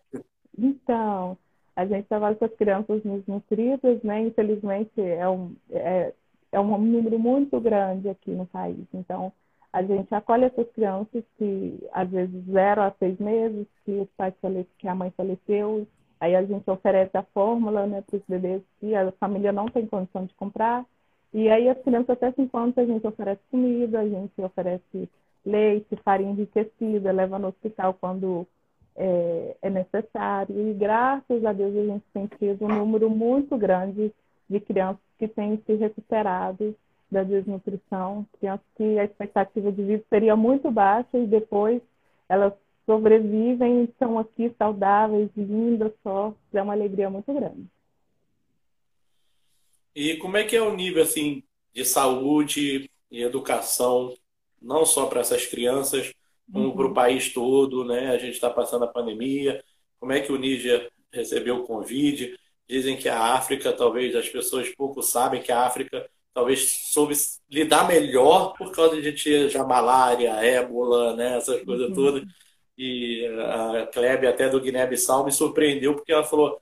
Então, 0.57 1.37
a 1.75 1.85
gente 1.85 2.07
trabalha 2.07 2.37
com 2.37 2.45
as 2.45 2.55
crianças 2.55 3.03
nutridas, 3.27 4.03
né? 4.03 4.21
Infelizmente 4.23 5.01
é 5.01 5.29
um, 5.29 5.55
é, 5.71 6.13
é 6.53 6.61
um 6.61 6.79
número 6.79 7.19
muito 7.19 7.61
grande 7.61 8.09
aqui 8.09 8.31
no 8.31 8.47
país. 8.47 8.87
Então, 8.95 9.33
a 9.73 9.83
gente 9.83 10.13
acolhe 10.15 10.45
essas 10.45 10.69
crianças 10.73 11.23
que, 11.39 11.79
às 11.93 12.09
vezes, 12.11 12.45
zero 12.47 12.83
a 12.83 12.93
seis 12.99 13.19
meses, 13.19 13.67
que, 13.85 13.93
os 13.93 14.09
pais 14.17 14.35
fale... 14.41 14.67
que 14.79 14.89
a 14.89 14.95
mãe 14.95 15.13
faleceu, 15.17 15.87
aí 16.21 16.37
a 16.37 16.45
gente 16.45 16.71
oferece 16.71 17.17
a 17.17 17.23
fórmula 17.23 17.87
né, 17.87 18.03
para 18.03 18.19
os 18.19 18.23
bebês 18.29 18.63
que 18.79 18.95
a 18.95 19.11
família 19.13 19.53
não 19.53 19.67
tem 19.67 19.87
condição 19.87 20.27
de 20.27 20.35
comprar. 20.35 20.85
E 21.33 21.49
aí 21.49 21.69
as 21.69 21.79
crianças 21.83 22.11
até 22.11 22.31
cinco 22.33 22.57
anos 22.59 22.77
a 22.77 22.85
gente 22.85 23.07
oferece 23.07 23.41
comida, 23.51 24.01
a 24.01 24.09
gente 24.09 24.41
oferece 24.43 25.09
leite, 25.45 25.97
farinha 26.05 26.33
enriquecida, 26.33 27.13
leva 27.13 27.39
no 27.39 27.49
hospital 27.49 27.95
quando 27.99 28.47
é, 28.97 29.57
é, 29.63 29.71
necessário. 29.71 30.69
E 30.69 30.75
graças 30.75 31.45
a 31.45 31.53
Deus 31.53 31.75
a 31.75 31.85
gente 31.87 32.05
tem 32.13 32.27
tido 32.27 32.67
um 32.67 32.69
número 32.69 33.09
muito 33.09 33.57
grande 33.57 34.13
de 34.49 34.61
crianças 34.61 35.01
que 35.19 35.29
têm 35.29 35.63
se 35.65 35.75
recuperado 35.75 36.75
da 37.11 37.23
desnutrição, 37.23 38.27
crianças 38.39 38.67
que 38.77 38.99
a 38.99 39.05
expectativa 39.05 39.73
de 39.73 39.83
vida 39.83 40.05
seria 40.09 40.37
muito 40.37 40.71
baixa 40.71 41.17
e 41.17 41.27
depois 41.27 41.81
elas 42.29 42.53
sobrevivem, 42.87 43.85
estão 43.85 44.19
aqui 44.19 44.53
saudáveis, 44.59 45.31
lindas, 45.37 45.93
só. 46.03 46.35
É 46.53 46.63
uma 46.63 46.73
alegria 46.73 47.09
muito 47.09 47.33
grande. 47.33 47.67
E 49.95 50.17
como 50.17 50.37
é 50.37 50.45
que 50.45 50.57
é 50.57 50.63
o 50.63 50.75
nível 50.75 51.03
assim 51.03 51.43
de 51.73 51.85
saúde 51.85 52.91
e 53.11 53.23
educação, 53.23 54.15
não 54.61 54.85
só 54.85 55.07
para 55.07 55.21
essas 55.21 55.47
crianças, 55.47 56.13
como 56.53 56.75
para 56.75 56.87
o 56.87 56.95
país 56.95 57.33
todo, 57.33 57.85
né? 57.85 58.11
A 58.11 58.19
gente 58.19 58.35
está 58.35 58.51
passando 58.51 58.85
a 58.85 58.89
pandemia. 58.89 59.63
Como 59.99 60.13
é 60.13 60.21
que 60.21 60.33
o 60.33 60.39
Níger 60.39 60.91
recebeu 61.13 61.59
o 61.59 61.67
Covid? 61.67 62.37
Dizem 62.69 62.97
que 62.97 63.09
a 63.09 63.35
África, 63.35 63.73
talvez 63.73 64.15
as 64.17 64.29
pessoas 64.29 64.69
pouco 64.75 65.03
sabem 65.03 65.43
que 65.43 65.53
a 65.53 65.65
África 65.65 66.09
talvez 66.33 66.71
soube 66.93 67.15
lidar 67.51 67.87
melhor 67.87 68.55
por 68.57 68.73
causa 68.73 69.01
de 69.01 69.13
ter 69.13 69.49
já 69.49 69.65
malária, 69.65 70.31
ébola, 70.45 71.15
né? 71.17 71.37
Essas 71.37 71.63
coisas 71.63 71.89
uhum. 71.89 71.95
todas. 71.95 72.23
E 72.83 73.27
a 73.27 73.87
Klebe, 73.89 74.27
até 74.27 74.49
do 74.49 74.59
Guiné-Bissau, 74.59 75.23
me 75.23 75.31
surpreendeu 75.31 75.95
porque 75.95 76.13
ela 76.13 76.25
falou 76.25 76.59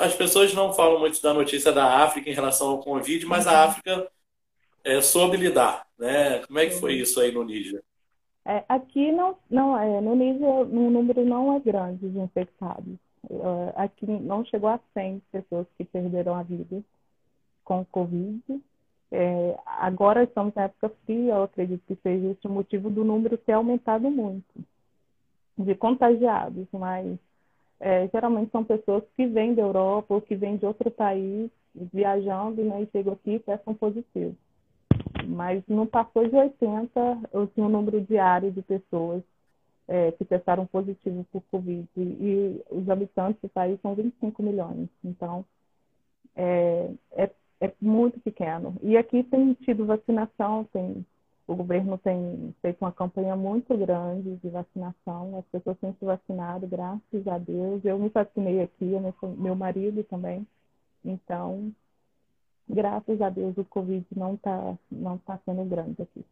as 0.00 0.14
pessoas 0.14 0.54
não 0.54 0.72
falam 0.72 0.98
muito 0.98 1.20
da 1.20 1.34
notícia 1.34 1.70
da 1.70 2.02
África 2.02 2.30
em 2.30 2.32
relação 2.32 2.70
ao 2.70 2.78
Covid, 2.78 3.26
mas 3.26 3.46
a 3.46 3.52
uhum. 3.52 3.68
África 3.68 4.10
é, 4.82 5.02
soube 5.02 5.36
lidar, 5.36 5.86
né? 5.98 6.38
Como 6.46 6.58
é 6.58 6.66
que 6.66 6.76
foi 6.76 6.94
isso 6.94 7.20
aí 7.20 7.30
no 7.30 7.44
Níger? 7.44 7.82
É, 8.46 8.64
aqui 8.66 9.12
não, 9.12 9.36
não 9.50 9.78
é, 9.78 10.00
no 10.00 10.16
nível, 10.16 10.64
no 10.64 10.90
número 10.90 11.22
não 11.26 11.54
é 11.54 11.60
grande 11.60 12.08
de 12.08 12.18
infectados. 12.18 12.96
É, 13.28 13.72
aqui 13.76 14.06
não 14.06 14.42
chegou 14.46 14.70
a 14.70 14.80
100 14.94 15.22
pessoas 15.30 15.66
que 15.76 15.84
perderam 15.84 16.34
a 16.34 16.42
vida 16.42 16.82
com 17.62 17.84
Covid. 17.84 18.42
É, 19.10 19.58
agora 19.64 20.24
estamos 20.24 20.54
na 20.54 20.64
época 20.64 20.90
fria, 21.04 21.34
eu 21.34 21.42
acredito 21.44 21.82
que 21.86 21.96
seja 22.02 22.28
esse 22.28 22.46
o 22.46 22.50
motivo 22.50 22.90
do 22.90 23.04
número 23.04 23.38
ter 23.38 23.52
aumentado 23.52 24.10
muito 24.10 24.44
de 25.56 25.74
contagiados, 25.74 26.66
mas 26.72 27.18
é, 27.80 28.08
geralmente 28.08 28.50
são 28.50 28.62
pessoas 28.62 29.02
que 29.16 29.26
vêm 29.26 29.54
da 29.54 29.62
Europa 29.62 30.14
ou 30.14 30.20
que 30.20 30.36
vêm 30.36 30.56
de 30.56 30.66
outro 30.66 30.90
país 30.90 31.50
viajando 31.74 32.62
né, 32.62 32.82
e 32.82 32.90
chegam 32.90 33.14
aqui 33.14 33.32
e 33.32 33.40
testam 33.40 33.74
positivo 33.74 34.36
mas 35.28 35.62
não 35.68 35.86
passou 35.86 36.26
de 36.28 36.34
80 36.34 37.00
assim, 37.34 37.60
o 37.60 37.68
número 37.68 38.00
diário 38.00 38.50
de 38.50 38.62
pessoas 38.62 39.22
é, 39.86 40.12
que 40.12 40.24
testaram 40.24 40.66
positivo 40.66 41.24
por 41.32 41.42
Covid. 41.50 41.86
E, 41.96 42.62
os 42.70 42.88
habitantes 42.88 43.40
do 43.40 43.48
país 43.48 43.80
são 43.80 43.94
25 43.94 44.42
milhões. 44.42 44.88
Então, 45.04 45.44
é, 46.34 46.90
é, 47.12 47.30
é, 47.60 47.72
muito 47.80 48.20
pequeno. 48.20 48.76
E 48.82 48.96
aqui 48.96 49.22
tem 49.24 49.54
tido 49.54 49.86
vacinação, 49.86 50.64
tem, 50.72 51.04
o 51.46 51.54
governo 51.54 51.98
tem 51.98 52.54
feito 52.62 52.78
uma 52.82 52.92
campanha 52.92 53.34
muito 53.36 53.76
grande 53.76 54.36
de 54.36 54.48
vacinação. 54.48 55.38
As 55.38 55.44
pessoas 55.46 55.78
têm 55.78 55.94
se 55.98 56.04
vacinado, 56.04 56.66
graças 56.66 57.26
a 57.26 57.38
Deus. 57.38 57.84
Eu 57.84 57.98
me 57.98 58.08
vacinei 58.08 58.62
aqui, 58.62 58.92
meu, 59.36 59.54
marido 59.56 60.04
também. 60.04 60.46
Então, 61.04 61.72
graças 62.68 63.20
a 63.20 63.30
Deus 63.30 63.56
o 63.56 63.64
Covid 63.64 64.06
não 64.14 64.34
está 64.34 64.78
não 64.90 65.18
tá 65.18 65.38
sendo 65.44 65.64
grande 65.64 66.02
aqui. 66.02 66.24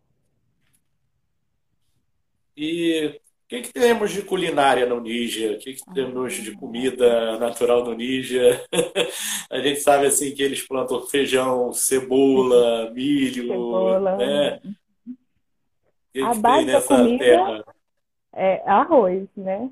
E 2.57 3.21
o 3.47 3.49
que, 3.49 3.63
que 3.63 3.73
temos 3.73 4.11
de 4.11 4.23
culinária 4.23 4.87
no 4.87 5.01
Níger? 5.01 5.55
O 5.55 5.59
que, 5.59 5.75
que 5.75 5.95
temos 5.95 6.35
de 6.35 6.51
comida 6.57 7.39
natural 7.39 7.85
no 7.85 7.95
Níger? 7.95 8.67
a 9.49 9.59
gente 9.61 9.81
sabe 9.81 10.07
assim 10.07 10.35
que 10.35 10.43
eles 10.43 10.67
plantam 10.67 11.01
feijão, 11.03 11.73
cebola, 11.73 12.91
milho, 12.91 13.47
cebola. 13.47 14.17
né? 14.17 14.61
Que 16.13 16.21
a 16.21 16.35
base 16.35 16.67
da 16.67 16.83
comida 16.83 17.19
terra? 17.25 17.65
é 18.33 18.69
arroz, 18.69 19.29
né? 19.37 19.71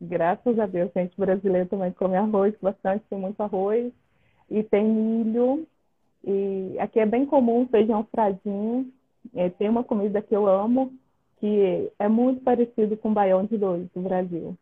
Graças 0.00 0.58
a 0.58 0.66
Deus, 0.66 0.90
a 0.96 1.00
gente 1.02 1.16
brasileiro 1.16 1.68
também 1.68 1.92
come 1.92 2.16
arroz 2.16 2.52
bastante, 2.60 3.04
tem 3.08 3.18
muito 3.18 3.40
arroz 3.40 3.92
e 4.50 4.64
tem 4.64 4.84
milho. 4.84 5.64
E 6.24 6.74
aqui 6.80 6.98
é 6.98 7.06
bem 7.06 7.24
comum 7.24 7.68
feijão 7.70 8.04
fradinho. 8.10 8.92
É, 9.36 9.48
tem 9.50 9.68
uma 9.68 9.84
comida 9.84 10.20
que 10.20 10.34
eu 10.34 10.48
amo, 10.48 10.92
que 11.40 11.90
é 11.98 12.06
muito 12.06 12.42
parecido 12.42 12.96
com 12.98 13.10
o 13.10 13.14
baião 13.14 13.46
de 13.46 13.56
dois 13.56 13.88
do 13.94 14.02
Brasil. 14.02 14.56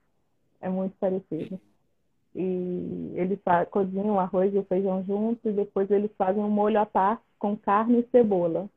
É 0.60 0.68
muito 0.68 0.94
parecido. 0.98 1.60
E 2.34 3.12
eles 3.16 3.40
cozinham 3.70 4.14
o 4.14 4.20
arroz 4.20 4.54
e 4.54 4.58
o 4.58 4.64
feijão 4.64 5.02
juntos 5.04 5.44
e 5.44 5.50
depois 5.50 5.90
eles 5.90 6.10
fazem 6.16 6.42
um 6.42 6.48
molho 6.48 6.78
à 6.78 6.86
parte 6.86 7.22
com 7.36 7.56
carne 7.56 8.00
e 8.00 8.08
cebola, 8.10 8.68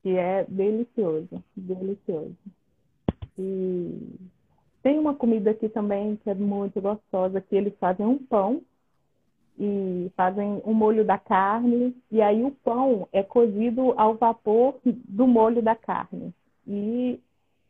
que 0.00 0.16
é 0.16 0.44
delicioso, 0.48 1.42
delicioso. 1.56 2.36
E 3.36 4.16
tem 4.80 4.96
uma 4.96 5.14
comida 5.14 5.50
aqui 5.50 5.68
também 5.68 6.16
que 6.16 6.30
é 6.30 6.34
muito 6.34 6.80
gostosa, 6.80 7.40
que 7.40 7.56
eles 7.56 7.74
fazem 7.80 8.06
um 8.06 8.18
pão 8.18 8.62
e 9.58 10.10
fazem 10.16 10.60
o 10.64 10.72
molho 10.72 11.04
da 11.04 11.18
carne 11.18 11.96
e 12.12 12.22
aí 12.22 12.44
o 12.44 12.52
pão 12.52 13.08
é 13.12 13.22
cozido 13.24 13.92
ao 13.96 14.14
vapor 14.14 14.76
do 14.84 15.26
molho 15.26 15.62
da 15.62 15.74
carne 15.74 16.32
e 16.66 17.20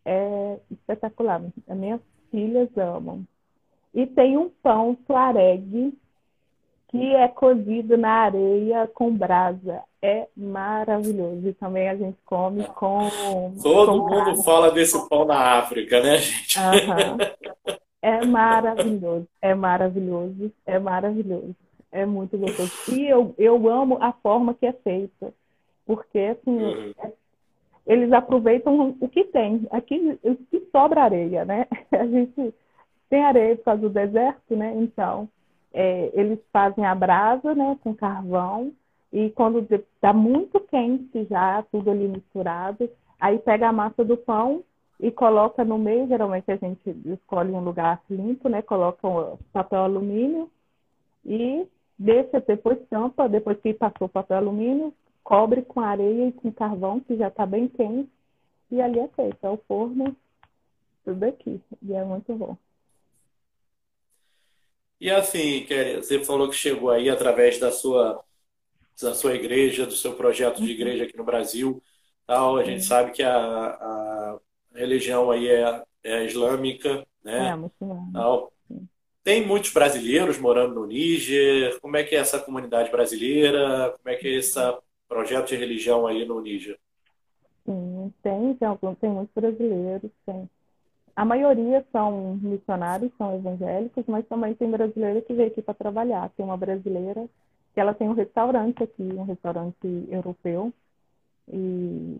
é 0.05 0.59
espetacular. 0.71 1.43
As 1.69 1.77
minhas 1.77 2.01
filhas 2.31 2.69
amam. 2.77 3.25
E 3.93 4.07
tem 4.07 4.37
um 4.37 4.51
pão 4.63 4.97
tuareg 5.07 5.93
que 6.89 7.15
é 7.15 7.27
cozido 7.29 7.97
na 7.97 8.11
areia 8.11 8.87
com 8.95 9.13
brasa. 9.13 9.83
É 10.03 10.29
maravilhoso. 10.37 11.49
E 11.49 11.55
também 11.55 11.89
a 11.89 11.97
gente 11.97 12.19
come 12.25 12.65
com. 12.65 13.09
Todo 13.63 14.01
com 14.01 14.09
mundo 14.09 14.43
fala 14.43 14.71
desse 14.71 15.09
pão 15.09 15.25
na 15.25 15.59
África, 15.59 16.01
né, 16.03 16.19
gente? 16.19 16.59
Aham. 16.59 17.17
É 18.03 18.23
maravilhoso, 18.27 19.27
é 19.41 19.55
maravilhoso, 19.55 20.53
é 20.67 20.79
maravilhoso. 20.79 21.57
É 21.91 22.05
muito 22.05 22.37
gostoso. 22.37 22.95
E 22.95 23.09
eu, 23.09 23.35
eu 23.39 23.67
amo 23.67 23.97
a 23.99 24.13
forma 24.13 24.53
que 24.53 24.67
é 24.67 24.73
feita. 24.73 25.33
Porque, 25.87 26.19
assim, 26.19 26.51
Uhum. 26.51 26.93
Eles 27.87 28.13
aproveitam 28.13 28.97
o 29.01 29.09
que 29.09 29.25
tem. 29.25 29.67
Aqui 29.71 30.19
o 30.23 30.37
que 30.37 30.61
sobra 30.73 31.03
areia, 31.03 31.45
né? 31.45 31.67
A 31.93 32.07
gente 32.07 32.55
tem 33.11 33.25
areia 33.25 33.57
por 33.57 33.65
causa 33.65 33.83
do 33.83 33.91
deserto, 33.91 34.57
né? 34.57 34.75
Então, 34.77 35.29
é, 35.73 36.11
eles 36.15 36.39
fazem 36.53 36.87
a 36.87 36.95
brasa, 36.95 37.55
né, 37.55 37.77
com 37.83 37.95
carvão, 37.95 38.73
e 39.13 39.31
quando 39.31 39.61
está 39.73 40.13
muito 40.13 40.61
quente 40.61 41.25
já, 41.25 41.63
tudo 41.71 41.91
ali 41.91 42.09
misturado, 42.09 42.89
aí 43.21 43.39
pega 43.39 43.69
a 43.69 43.73
massa 43.73 44.05
do 44.05 44.17
pão 44.17 44.65
e 44.99 45.11
coloca 45.11 45.65
no 45.65 45.79
meio, 45.79 46.07
geralmente 46.09 46.51
a 46.51 46.57
gente 46.57 46.97
escolhe 47.07 47.53
um 47.53 47.61
lugar 47.61 48.01
limpo, 48.09 48.49
né? 48.49 48.63
Coloca 48.63 49.07
um 49.07 49.37
papel 49.53 49.81
alumínio 49.83 50.51
e 51.25 51.67
deixa, 51.99 52.41
depois 52.41 52.79
tampa, 52.89 53.29
depois 53.29 53.59
que 53.61 53.75
passou 53.75 54.07
o 54.07 54.11
papel 54.11 54.39
alumínio, 54.39 54.93
cobre 55.25 55.63
com 55.63 55.81
areia 55.81 56.29
e 56.29 56.33
com 56.33 56.53
carvão, 56.53 57.01
que 57.01 57.17
já 57.17 57.29
está 57.29 57.47
bem 57.47 57.67
quente, 57.67 58.11
e 58.71 58.81
ali 58.81 59.01
é 59.01 59.09
feito, 59.09 59.39
é 59.43 59.51
o 59.51 59.57
forno, 59.67 60.15
tudo 61.05 61.25
aqui, 61.25 61.61
e 61.83 61.95
é 61.95 62.05
muito 62.05 62.35
bom. 62.35 62.57
E 65.01 65.11
assim, 65.11 65.65
Kelly, 65.67 65.97
você 65.97 66.23
falou 66.25 66.49
que 66.49 66.55
chegou 66.55 66.91
aí 66.91 67.11
através 67.11 67.59
da 67.59 67.73
sua, 67.73 68.23
da 69.01 69.15
sua 69.15 69.35
igreja, 69.35 69.87
do 69.87 69.93
seu 69.93 70.15
projeto 70.15 70.63
de 70.63 70.71
igreja 70.71 71.05
aqui 71.05 71.17
no 71.17 71.25
Brasil, 71.25 71.83
tal. 72.27 72.57
A 72.57 72.65
gente 72.65 72.85
sabe 72.85 73.11
que 73.11 73.23
a, 73.23 73.37
a 73.37 74.39
religião 74.75 75.31
aí 75.31 75.49
é, 75.49 75.83
é 76.03 76.25
islâmica, 76.25 77.07
né? 77.23 77.49
É, 77.49 77.57
muçulmano. 77.57 78.13
Tal. 78.13 78.53
Tem 79.23 79.45
muitos 79.47 79.73
brasileiros 79.73 80.39
morando 80.39 80.75
no 80.75 80.87
Níger. 80.87 81.81
Como 81.81 81.97
é 81.97 82.05
que 82.05 82.15
é 82.15 82.19
essa 82.19 82.39
comunidade 82.39 82.91
brasileira? 82.91 83.95
Como 83.97 84.15
é 84.15 84.17
que 84.17 84.29
é 84.29 84.37
esse 84.37 84.59
projeto 85.09 85.49
de 85.49 85.57
religião 85.57 86.07
aí 86.07 86.25
no 86.25 86.41
Níger? 86.41 86.79
Sim, 87.65 88.13
tem, 88.23 88.55
tem, 88.57 88.95
tem 89.01 89.11
muitos 89.11 89.35
brasileiros, 89.35 90.11
tem. 90.27 90.49
A 91.17 91.25
maioria 91.25 91.85
são 91.93 92.37
missionários, 92.37 93.13
são 93.17 93.37
evangélicos, 93.37 94.05
mas 94.07 94.27
também 94.27 94.55
tem 94.55 94.71
brasileira 94.71 95.23
que 95.23 95.33
veio 95.33 95.49
aqui 95.49 95.63
para 95.63 95.75
trabalhar. 95.75 96.31
Tem 96.31 96.45
uma 96.45 96.57
brasileira 96.57 97.29
que 97.73 97.81
ela 97.81 97.95
tem 97.95 98.09
um 98.09 98.15
restaurante 98.15 98.83
aqui, 98.83 99.03
um 99.03 99.25
restaurante 99.25 100.07
europeu, 100.11 100.73
e 101.49 102.19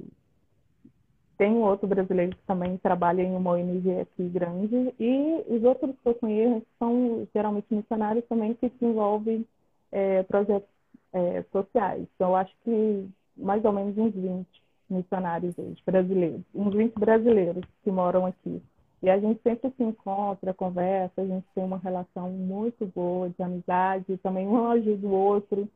tem 1.37 1.53
outro 1.59 1.89
brasileiro 1.89 2.37
que 2.37 2.43
também 2.47 2.77
trabalha 2.79 3.23
em 3.23 3.35
uma 3.35 3.53
ONG 3.53 4.01
aqui 4.01 4.29
grande, 4.29 4.95
e 4.99 5.45
os 5.49 5.63
outros 5.65 5.95
que 6.03 6.09
eu 6.09 6.15
conheço 6.15 6.67
são 6.79 7.27
geralmente 7.35 7.67
missionários 7.75 8.25
também 8.27 8.55
que 8.55 8.69
desenvolvem 8.69 9.47
é, 9.91 10.23
projetos 10.25 10.69
é, 11.15 11.45
sociais. 11.51 12.07
Então, 12.15 12.31
eu 12.31 12.37
acho 12.37 12.53
que 12.65 13.09
mais 13.37 13.65
ou 13.65 13.73
menos 13.73 13.97
uns 13.97 14.13
20 14.15 14.47
missionários 14.91 15.57
hoje, 15.57 15.83
brasileiros, 15.87 16.43
uns 16.55 16.75
20 16.75 16.95
brasileiros 16.95 17.65
que 17.83 17.91
moram 17.91 18.27
aqui. 18.27 18.61
E 19.03 19.11
a 19.11 19.19
gente 19.19 19.41
sempre 19.43 19.73
se 19.77 19.83
encontra, 19.83 20.55
conversa, 20.55 21.23
a 21.23 21.27
gente 21.27 21.47
tem 21.55 21.65
uma 21.65 21.79
relação 21.79 22.31
muito 22.31 22.87
boa 22.87 23.29
de 23.29 23.43
amizade, 23.43 24.17
também 24.23 24.47
um 24.47 24.71
ajuda 24.71 25.07
o 25.07 25.11
outro. 25.11 25.69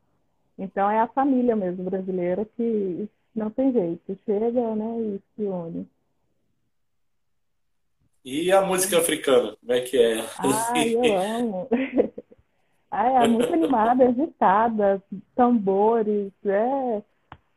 Então 0.57 0.89
é 0.89 0.99
a 0.99 1.07
família 1.07 1.55
mesmo 1.55 1.83
brasileira 1.83 2.45
que 2.57 3.07
não 3.35 3.49
tem 3.49 3.71
jeito, 3.71 4.17
chega 4.25 4.75
né, 4.75 4.99
e 4.99 5.21
se 5.35 5.43
une. 5.43 5.87
E 8.25 8.51
a 8.51 8.61
música 8.61 8.97
africana, 8.97 9.55
como 9.59 9.73
é 9.73 9.81
que 9.81 9.97
é? 9.97 10.25
Ai, 10.39 10.95
eu 10.95 11.17
amo. 11.17 11.67
Ai, 12.91 13.23
é 13.23 13.27
muito 13.27 13.53
animada, 13.53 14.07
agitada, 14.07 15.01
tambores, 15.35 16.31
é, 16.43 17.03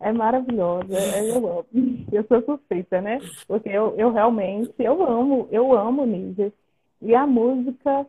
é 0.00 0.12
maravilhosa, 0.12 0.94
é, 0.94 1.30
eu 1.30 1.46
amo. 1.46 1.66
Eu 2.12 2.24
sou 2.24 2.42
suspeita, 2.42 3.00
né? 3.00 3.18
Porque 3.46 3.70
eu, 3.70 3.94
eu 3.96 4.12
realmente, 4.12 4.74
eu 4.78 5.02
amo, 5.02 5.48
eu 5.50 5.72
amo 5.72 6.04
Níger. 6.04 6.52
E 7.00 7.14
a 7.14 7.26
música 7.26 8.06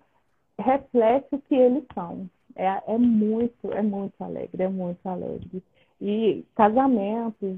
reflete 0.60 1.36
o 1.36 1.40
que 1.40 1.56
eles 1.56 1.86
são. 1.94 2.30
É, 2.56 2.82
é 2.86 2.98
muito, 2.98 3.72
é 3.72 3.82
muito 3.82 4.22
alegre, 4.22 4.64
é 4.64 4.68
muito 4.68 5.08
alegre. 5.08 5.64
E 6.02 6.46
casamentos, 6.56 7.58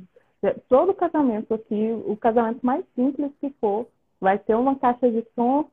todo 0.70 0.94
casamento 0.94 1.54
aqui, 1.56 1.92
o 2.06 2.16
casamento 2.16 2.64
mais 2.64 2.86
simples 2.96 3.32
que 3.42 3.50
for, 3.60 3.88
vai 4.22 4.38
ter 4.38 4.56
uma 4.56 4.76
caixa 4.76 5.10
de 5.10 5.26
som 5.34 5.66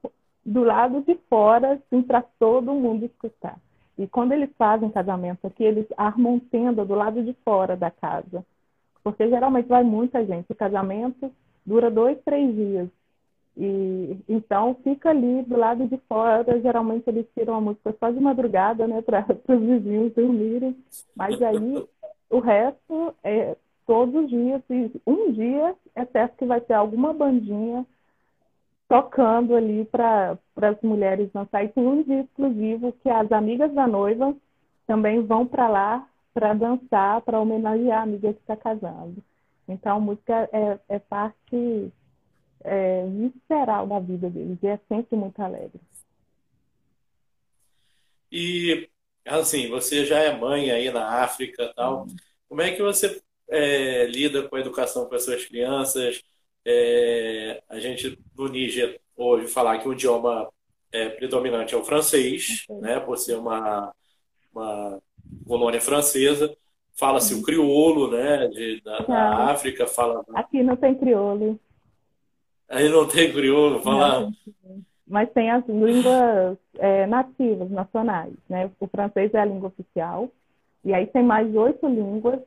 do 0.44 0.64
lado 0.64 1.02
de 1.02 1.14
fora, 1.28 1.74
assim, 1.74 2.02
para 2.02 2.22
todo 2.38 2.72
mundo 2.72 3.05
escutar. 3.05 3.59
E 3.98 4.07
quando 4.07 4.33
eles 4.33 4.50
fazem 4.57 4.90
casamento 4.90 5.46
aqui, 5.46 5.64
eles 5.64 5.87
armam 5.96 6.38
tenda 6.38 6.85
do 6.85 6.94
lado 6.94 7.22
de 7.22 7.35
fora 7.44 7.76
da 7.76 7.90
casa. 7.90 8.44
Porque 9.05 9.28
geralmente 9.28 9.68
vai 9.68 9.83
muita 9.83 10.24
gente. 10.24 10.50
O 10.50 10.55
casamento 10.55 11.31
dura 11.64 11.90
dois, 11.90 12.18
três 12.24 12.55
dias. 12.55 12.88
E 13.57 14.16
então 14.28 14.74
fica 14.83 15.11
ali 15.11 15.42
do 15.42 15.57
lado 15.57 15.87
de 15.87 15.98
fora. 16.09 16.61
Geralmente 16.61 17.09
eles 17.09 17.26
tiram 17.35 17.55
a 17.55 17.61
música 17.61 17.94
só 17.98 18.11
de 18.11 18.20
madrugada, 18.20 18.87
né, 18.87 19.02
para 19.02 19.26
os 19.48 19.61
vizinhos 19.61 20.12
dormirem. 20.14 20.76
Mas 21.14 21.40
aí 21.42 21.87
o 22.31 22.38
resto 22.38 23.14
é 23.22 23.57
todos 23.87 24.24
os 24.24 24.31
dias. 24.31 24.62
E 24.70 24.90
um 25.07 25.33
dia 25.33 25.74
é 25.94 26.05
certo 26.07 26.37
que 26.38 26.46
vai 26.46 26.61
ter 26.61 26.74
alguma 26.74 27.12
bandinha 27.12 27.85
tocando 28.92 29.57
ali 29.57 29.87
para 29.87 30.37
as 30.61 30.83
mulheres 30.83 31.31
dançar. 31.33 31.64
E 31.64 31.68
tem 31.70 31.83
um 31.83 32.02
dia 32.02 32.20
exclusivo 32.20 32.92
que 33.02 33.09
as 33.09 33.33
amigas 33.33 33.72
da 33.72 33.87
noiva 33.87 34.37
também 34.87 35.24
vão 35.24 35.46
para 35.46 35.66
lá 35.66 36.07
para 36.35 36.52
dançar, 36.52 37.22
para 37.22 37.40
homenagear 37.40 38.00
a 38.00 38.02
amiga 38.02 38.35
que 38.35 38.40
está 38.40 38.55
casando. 38.55 39.24
Então, 39.66 39.96
a 39.96 40.00
música 40.00 40.46
é, 40.52 40.78
é 40.90 40.98
parte 40.98 41.90
é, 42.62 43.07
visceral 43.07 43.87
da 43.87 43.98
vida 43.98 44.28
deles 44.28 44.59
e 44.62 44.66
é 44.66 44.78
sempre 44.87 45.16
muito 45.16 45.40
alegre. 45.40 45.81
E, 48.31 48.90
assim, 49.26 49.70
você 49.70 50.05
já 50.05 50.18
é 50.18 50.37
mãe 50.37 50.70
aí 50.70 50.90
na 50.90 51.22
África 51.22 51.72
tal. 51.74 52.07
Como 52.46 52.61
é 52.61 52.72
que 52.72 52.83
você 52.83 53.22
é, 53.48 54.05
lida 54.05 54.46
com 54.46 54.57
a 54.57 54.61
educação 54.61 55.07
com 55.07 55.14
as 55.14 55.24
suas 55.24 55.46
crianças? 55.46 56.22
É, 56.64 57.62
a 57.68 57.79
gente 57.79 58.18
do 58.35 58.48
Níger 58.48 59.01
ouve 59.16 59.46
falar 59.46 59.79
que 59.79 59.88
o 59.88 59.92
idioma 59.92 60.48
é, 60.92 61.09
predominante 61.09 61.75
é 61.75 61.79
o 61.79 61.85
francês, 61.85 62.64
né, 62.81 63.01
por 63.01 63.16
ser 63.18 63.37
uma, 63.37 63.92
uma 64.55 65.01
colônia 65.46 65.81
francesa. 65.81 66.55
Fala-se 66.94 67.35
o 67.35 67.42
crioulo, 67.42 68.11
né, 68.11 68.48
de, 68.48 68.81
da, 68.83 68.98
da 68.98 69.51
África. 69.51 69.87
Fala... 69.87 70.25
Aqui 70.35 70.62
não 70.62 70.77
tem 70.77 70.94
crioulo. 70.94 71.59
Aí 72.68 72.88
não 72.88 73.07
tem 73.07 73.33
crioulo, 73.33 73.81
fala. 73.81 74.20
Não, 74.20 74.33
mas 75.07 75.31
tem 75.33 75.51
as 75.51 75.66
línguas 75.68 76.57
é, 76.79 77.07
nativas, 77.07 77.70
nacionais, 77.70 78.33
né? 78.48 78.70
O 78.81 78.87
francês 78.87 79.33
é 79.35 79.40
a 79.40 79.44
língua 79.44 79.68
oficial. 79.68 80.31
E 80.83 80.94
aí 80.94 81.07
tem 81.07 81.22
mais 81.22 81.55
oito 81.55 81.87
línguas 81.87 82.40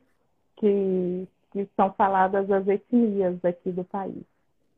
que, 0.56 1.28
que 1.64 1.74
são 1.74 1.90
faladas 1.92 2.50
as 2.50 2.68
etnias 2.68 3.42
aqui 3.42 3.70
do 3.70 3.82
país. 3.84 4.22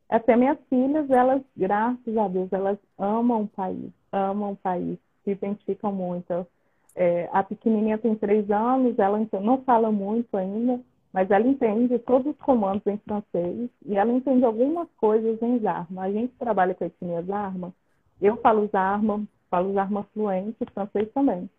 Até 0.08 0.36
minhas 0.36 0.58
filhas, 0.70 1.10
elas, 1.10 1.42
graças 1.56 2.16
a 2.16 2.28
Deus, 2.28 2.52
elas 2.52 2.78
amam 2.96 3.42
o 3.42 3.48
país, 3.48 3.90
amam 4.12 4.52
o 4.52 4.56
país, 4.56 4.96
se 5.24 5.32
identificam 5.32 5.92
muito. 5.92 6.46
É, 6.94 7.28
a 7.32 7.42
pequenininha 7.42 7.98
tem 7.98 8.14
três 8.14 8.48
anos, 8.50 8.98
ela 8.98 9.20
então, 9.20 9.40
não 9.40 9.60
fala 9.62 9.90
muito 9.90 10.36
ainda, 10.36 10.80
mas 11.12 11.30
ela 11.30 11.46
entende 11.46 11.98
todos 11.98 12.32
os 12.32 12.38
comandos 12.38 12.86
em 12.86 12.96
francês 12.98 13.68
e 13.84 13.96
ela 13.96 14.12
entende 14.12 14.44
algumas 14.44 14.88
coisas 14.98 15.40
em 15.42 15.58
Zarma. 15.58 16.02
A 16.02 16.12
gente 16.12 16.32
trabalha 16.38 16.74
com 16.74 16.84
a 16.84 16.86
etnia 16.86 17.22
Zarma, 17.22 17.74
eu 18.20 18.36
falo 18.36 18.68
Zarma, 18.68 19.26
falo 19.50 19.74
Zarma 19.74 20.04
fluente, 20.14 20.64
francês 20.72 21.10
também. 21.12 21.50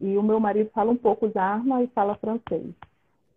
E 0.00 0.16
o 0.16 0.22
meu 0.22 0.38
marido 0.40 0.70
fala 0.70 0.92
um 0.92 0.96
pouco 0.96 1.28
Zarma 1.28 1.82
e 1.82 1.88
fala 1.88 2.14
francês. 2.14 2.72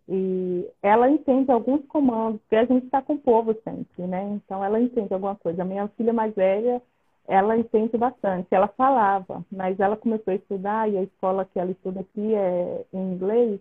E 0.08 0.68
ela 0.82 1.10
entende 1.10 1.50
alguns 1.50 1.84
comandos, 1.86 2.40
porque 2.42 2.56
a 2.56 2.64
gente 2.64 2.84
está 2.84 3.00
com 3.00 3.14
o 3.14 3.18
povo 3.18 3.54
sempre, 3.64 4.06
né? 4.06 4.22
Então 4.34 4.62
ela 4.62 4.80
entende 4.80 5.12
alguma 5.12 5.34
coisa. 5.36 5.62
A 5.62 5.64
minha 5.64 5.88
filha 5.88 6.12
mais 6.12 6.34
velha, 6.34 6.82
ela 7.26 7.56
entende 7.56 7.96
bastante. 7.96 8.48
Ela 8.50 8.68
falava, 8.68 9.44
mas 9.50 9.80
ela 9.80 9.96
começou 9.96 10.32
a 10.32 10.36
estudar 10.36 10.90
e 10.90 10.98
a 10.98 11.02
escola 11.02 11.46
que 11.46 11.58
ela 11.58 11.70
estuda 11.70 12.00
aqui 12.00 12.34
é 12.34 12.84
em 12.92 13.14
inglês. 13.14 13.60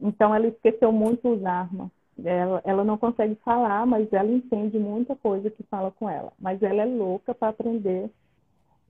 Então 0.00 0.34
ela 0.34 0.46
esqueceu 0.46 0.90
muito 0.92 1.28
os 1.28 1.44
armas. 1.44 1.90
Ela, 2.24 2.62
ela 2.64 2.84
não 2.84 2.98
consegue 2.98 3.34
falar, 3.36 3.86
mas 3.86 4.10
ela 4.12 4.30
entende 4.30 4.78
muita 4.78 5.14
coisa 5.16 5.50
que 5.50 5.62
fala 5.64 5.90
com 5.90 6.08
ela. 6.08 6.32
Mas 6.38 6.62
ela 6.62 6.82
é 6.82 6.86
louca 6.86 7.34
para 7.34 7.48
aprender 7.48 8.10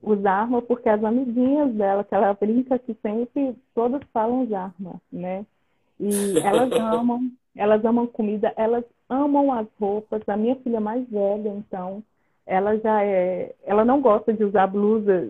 usar 0.01 0.41
arma 0.41 0.61
porque 0.61 0.89
as 0.89 1.03
amiguinhas 1.03 1.73
dela, 1.75 2.03
que 2.03 2.15
ela 2.15 2.33
brinca 2.33 2.79
que 2.79 2.95
sempre 3.01 3.55
todas 3.73 4.01
falam 4.11 4.45
de 4.45 4.55
arma, 4.55 4.99
né? 5.11 5.45
E 6.01 6.39
elas 6.39 6.71
amam, 6.71 7.31
elas 7.55 7.85
amam 7.85 8.07
comida, 8.07 8.53
elas 8.57 8.83
amam 9.09 9.51
as 9.53 9.67
roupas. 9.79 10.21
A 10.27 10.35
minha 10.35 10.55
filha 10.57 10.79
mais 10.79 11.07
velha, 11.09 11.49
então, 11.49 12.03
ela 12.45 12.77
já 12.79 13.03
é, 13.03 13.53
ela 13.63 13.85
não 13.85 14.01
gosta 14.01 14.33
de 14.33 14.43
usar 14.43 14.67
blusa 14.67 15.29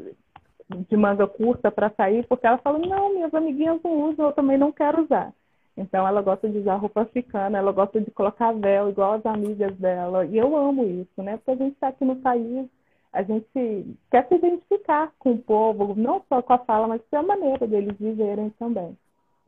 de 0.90 0.96
manga 0.96 1.28
curta 1.28 1.70
para 1.70 1.90
sair, 1.92 2.26
porque 2.28 2.48
ela 2.48 2.58
fala: 2.60 2.80
"Não, 2.80 3.14
minhas 3.14 3.34
amiguinhas 3.34 3.82
não 3.84 4.10
usam, 4.10 4.28
eu 4.28 4.32
também 4.34 4.58
não 4.58 4.72
quero 4.72 5.04
usar". 5.04 5.34
Então 5.76 6.08
ela 6.08 6.22
gosta 6.22 6.50
de 6.50 6.60
usar 6.60 6.76
roupa 6.76 7.02
africana, 7.02 7.58
ela 7.58 7.72
gosta 7.72 8.00
de 8.00 8.12
colocar 8.12 8.54
véu 8.54 8.90
igual 8.90 9.14
as 9.14 9.26
amigas 9.26 9.76
dela. 9.78 10.26
E 10.26 10.38
eu 10.38 10.56
amo 10.56 10.84
isso, 10.86 11.22
né? 11.24 11.38
Porque 11.38 11.52
a 11.52 11.56
gente 11.56 11.74
está 11.74 11.90
aqui 11.90 12.06
no 12.06 12.18
país 12.18 12.68
a 13.14 13.24
gente 13.24 13.98
quer 14.10 14.28
se 14.28 14.36
identificar 14.36 15.12
com 15.20 15.34
o 15.34 15.38
povo, 15.38 15.94
não 15.96 16.24
só 16.30 16.42
com 16.42 16.54
a 16.54 16.60
fala, 16.60 16.88
mas 16.88 17.02
com 17.10 17.18
a 17.18 17.24
maneira 17.24 17.68
deles 17.68 17.98
viverem 18.00 18.50
também. 18.52 18.98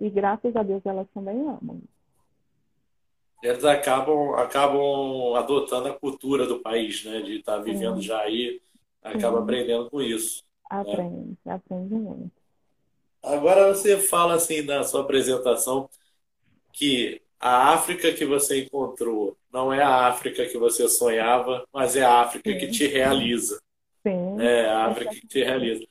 E 0.03 0.09
graças 0.09 0.53
a 0.53 0.63
Deus 0.63 0.85
elas 0.85 1.07
também 1.13 1.39
amam. 1.47 1.81
Eles 3.41 3.63
acabam, 3.63 4.35
acabam 4.35 5.33
adotando 5.33 5.87
a 5.87 5.93
cultura 5.93 6.45
do 6.45 6.59
país, 6.59 7.05
né? 7.05 7.21
De 7.21 7.37
estar 7.37 7.55
tá 7.55 7.63
vivendo 7.63 7.95
Sim. 7.95 8.01
já 8.01 8.19
aí, 8.19 8.61
acaba 9.01 9.37
Sim. 9.37 9.43
aprendendo 9.43 9.89
com 9.89 10.01
isso. 10.01 10.43
Né? 10.69 10.77
Aprende, 10.77 11.37
né? 11.45 11.53
aprende 11.53 11.93
muito. 11.93 12.31
Agora 13.23 13.73
você 13.73 13.97
fala 13.97 14.33
assim 14.33 14.61
na 14.63 14.83
sua 14.83 14.99
apresentação 14.99 15.89
que 16.73 17.21
a 17.39 17.71
África 17.71 18.11
que 18.11 18.25
você 18.25 18.65
encontrou 18.65 19.37
não 19.53 19.71
é 19.71 19.81
a 19.81 20.07
África 20.07 20.45
que 20.45 20.57
você 20.57 20.89
sonhava, 20.89 21.65
mas 21.71 21.95
é 21.95 22.03
a 22.03 22.19
África 22.19 22.51
Sim. 22.51 22.57
que 22.57 22.67
te 22.67 22.87
realiza. 22.87 23.57
Sim. 24.05 24.41
É 24.41 24.65
a 24.65 24.87
África 24.87 25.11
que 25.11 25.25
te 25.25 25.41
realiza. 25.41 25.85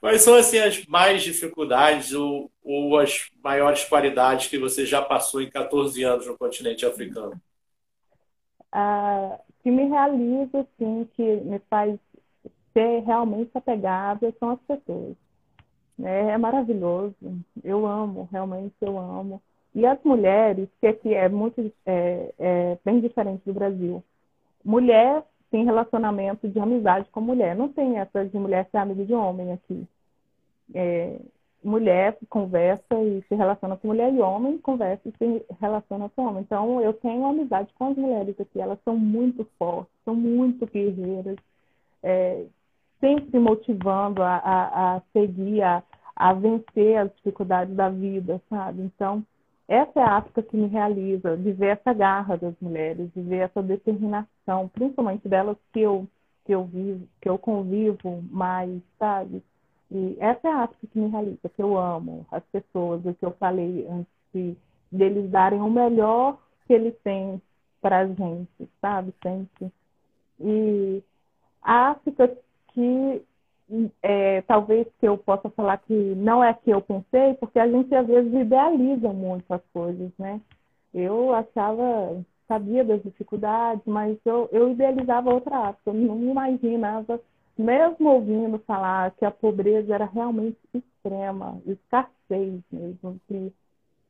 Quais 0.00 0.22
são 0.22 0.34
assim, 0.34 0.58
as 0.58 0.84
mais 0.86 1.22
dificuldades 1.22 2.12
ou, 2.12 2.50
ou 2.62 2.98
as 2.98 3.28
maiores 3.42 3.84
qualidades 3.84 4.48
que 4.48 4.58
você 4.58 4.84
já 4.84 5.02
passou 5.02 5.40
em 5.40 5.50
14 5.50 6.02
anos 6.02 6.26
no 6.26 6.36
continente 6.36 6.84
africano? 6.84 7.40
Ah, 8.70 9.38
que 9.62 9.70
me 9.70 9.88
realiza, 9.88 10.60
assim, 10.60 11.08
que 11.14 11.22
me 11.22 11.58
faz 11.70 11.98
ser 12.72 13.02
realmente 13.04 13.50
apegada 13.54 14.34
são 14.38 14.50
as 14.50 14.60
pessoas. 14.60 15.16
É, 16.02 16.32
é 16.32 16.38
maravilhoso. 16.38 17.14
Eu 17.64 17.86
amo, 17.86 18.28
realmente 18.30 18.74
eu 18.82 18.98
amo. 18.98 19.42
E 19.74 19.84
as 19.86 19.98
mulheres, 20.04 20.68
que 20.80 20.86
aqui 20.86 21.14
é 21.14 21.28
muito 21.28 21.72
é, 21.86 22.34
é 22.38 22.78
bem 22.84 23.00
diferente 23.00 23.42
do 23.46 23.54
Brasil. 23.54 24.04
Mulher 24.64 25.22
tem 25.56 25.64
relacionamento 25.64 26.46
de 26.46 26.60
amizade 26.60 27.08
com 27.10 27.22
mulher. 27.22 27.56
Não 27.56 27.66
tem 27.66 27.96
essa 27.96 28.26
de 28.26 28.38
mulher 28.38 28.68
ser 28.70 28.76
amiga 28.76 29.02
de 29.06 29.14
homem 29.14 29.52
aqui. 29.52 29.88
É, 30.74 31.18
mulher 31.64 32.18
conversa 32.28 32.94
e 33.02 33.22
se 33.26 33.34
relaciona 33.34 33.74
com 33.74 33.88
mulher 33.88 34.12
e 34.12 34.20
homem 34.20 34.58
conversa 34.58 35.08
e 35.08 35.12
se 35.16 35.46
relaciona 35.58 36.10
com 36.10 36.26
homem. 36.26 36.42
Então, 36.42 36.82
eu 36.82 36.92
tenho 36.92 37.24
amizade 37.24 37.72
com 37.78 37.88
as 37.88 37.96
mulheres 37.96 38.38
aqui. 38.38 38.60
Elas 38.60 38.78
são 38.84 38.98
muito 38.98 39.48
fortes, 39.58 39.94
são 40.04 40.14
muito 40.14 40.66
guerreiras, 40.66 41.38
é, 42.02 42.44
sempre 43.00 43.38
motivando 43.38 44.22
a, 44.22 44.36
a, 44.36 44.96
a 44.96 45.02
seguir, 45.10 45.62
a, 45.62 45.82
a 46.14 46.34
vencer 46.34 46.98
as 46.98 47.10
dificuldades 47.16 47.74
da 47.74 47.88
vida, 47.88 48.42
sabe? 48.50 48.82
Então, 48.82 49.24
essa 49.68 50.00
é 50.00 50.02
a 50.02 50.16
África 50.16 50.42
que 50.42 50.56
me 50.56 50.68
realiza, 50.68 51.36
de 51.36 51.52
ver 51.52 51.78
essa 51.78 51.92
garra 51.92 52.36
das 52.36 52.54
mulheres, 52.60 53.10
de 53.12 53.20
ver 53.22 53.38
essa 53.38 53.62
determinação, 53.62 54.68
principalmente 54.72 55.28
delas 55.28 55.56
que 55.72 55.80
eu, 55.80 56.06
que 56.44 56.52
eu 56.52 56.64
vivo, 56.64 57.06
que 57.20 57.28
eu 57.28 57.36
convivo 57.38 58.22
mais, 58.30 58.80
sabe? 58.98 59.42
E 59.90 60.16
essa 60.20 60.48
é 60.48 60.50
a 60.50 60.62
África 60.64 60.86
que 60.86 60.98
me 60.98 61.08
realiza, 61.08 61.48
que 61.48 61.62
eu 61.62 61.76
amo 61.76 62.26
as 62.30 62.44
pessoas, 62.44 63.04
o 63.04 63.14
que 63.14 63.24
eu 63.24 63.32
falei 63.32 63.86
antes 63.88 64.12
de, 64.32 64.56
deles 64.90 65.30
darem 65.30 65.60
o 65.60 65.70
melhor 65.70 66.38
que 66.66 66.72
eles 66.72 66.94
têm 67.02 67.40
para 67.80 67.98
a 67.98 68.06
gente, 68.06 68.68
sabe? 68.80 69.12
Sempre. 69.22 69.72
E 70.40 71.02
a 71.62 71.90
África 71.90 72.36
que 72.68 73.22
é, 74.02 74.42
talvez 74.42 74.86
que 75.00 75.06
eu 75.06 75.18
possa 75.18 75.50
falar 75.50 75.78
que 75.78 75.92
não 75.92 76.42
é 76.42 76.54
que 76.54 76.70
eu 76.70 76.80
pensei, 76.80 77.34
porque 77.34 77.58
a 77.58 77.68
gente 77.68 77.94
às 77.94 78.06
vezes 78.06 78.32
idealiza 78.32 79.12
muito 79.12 79.52
as 79.52 79.62
coisas, 79.72 80.10
né? 80.18 80.40
Eu 80.94 81.34
achava, 81.34 82.24
sabia 82.48 82.84
das 82.84 83.02
dificuldades, 83.02 83.82
mas 83.86 84.16
eu, 84.24 84.48
eu 84.52 84.70
idealizava 84.70 85.32
outra 85.34 85.68
África, 85.68 85.90
eu 85.90 85.94
não 85.94 86.16
me 86.16 86.30
imaginava, 86.30 87.20
mesmo 87.58 88.10
ouvindo 88.10 88.58
falar 88.60 89.10
que 89.12 89.24
a 89.24 89.30
pobreza 89.30 89.94
era 89.94 90.04
realmente 90.06 90.58
extrema, 90.72 91.60
escassez 91.66 92.62
mesmo, 92.70 93.20
que 93.26 93.52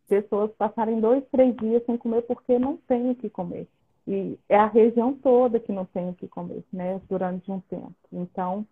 pessoas 0.08 0.50
passarem 0.52 1.00
dois, 1.00 1.24
três 1.30 1.56
dias 1.56 1.84
sem 1.86 1.96
comer 1.96 2.22
porque 2.22 2.58
não 2.58 2.76
tem 2.76 3.10
o 3.10 3.14
que 3.14 3.30
comer. 3.30 3.66
E 4.06 4.38
é 4.48 4.56
a 4.56 4.66
região 4.66 5.14
toda 5.14 5.58
que 5.58 5.72
não 5.72 5.84
tem 5.84 6.08
o 6.10 6.14
que 6.14 6.28
comer, 6.28 6.62
né, 6.72 7.00
durante 7.08 7.50
um 7.50 7.60
tempo. 7.60 7.94
Então, 8.12 8.64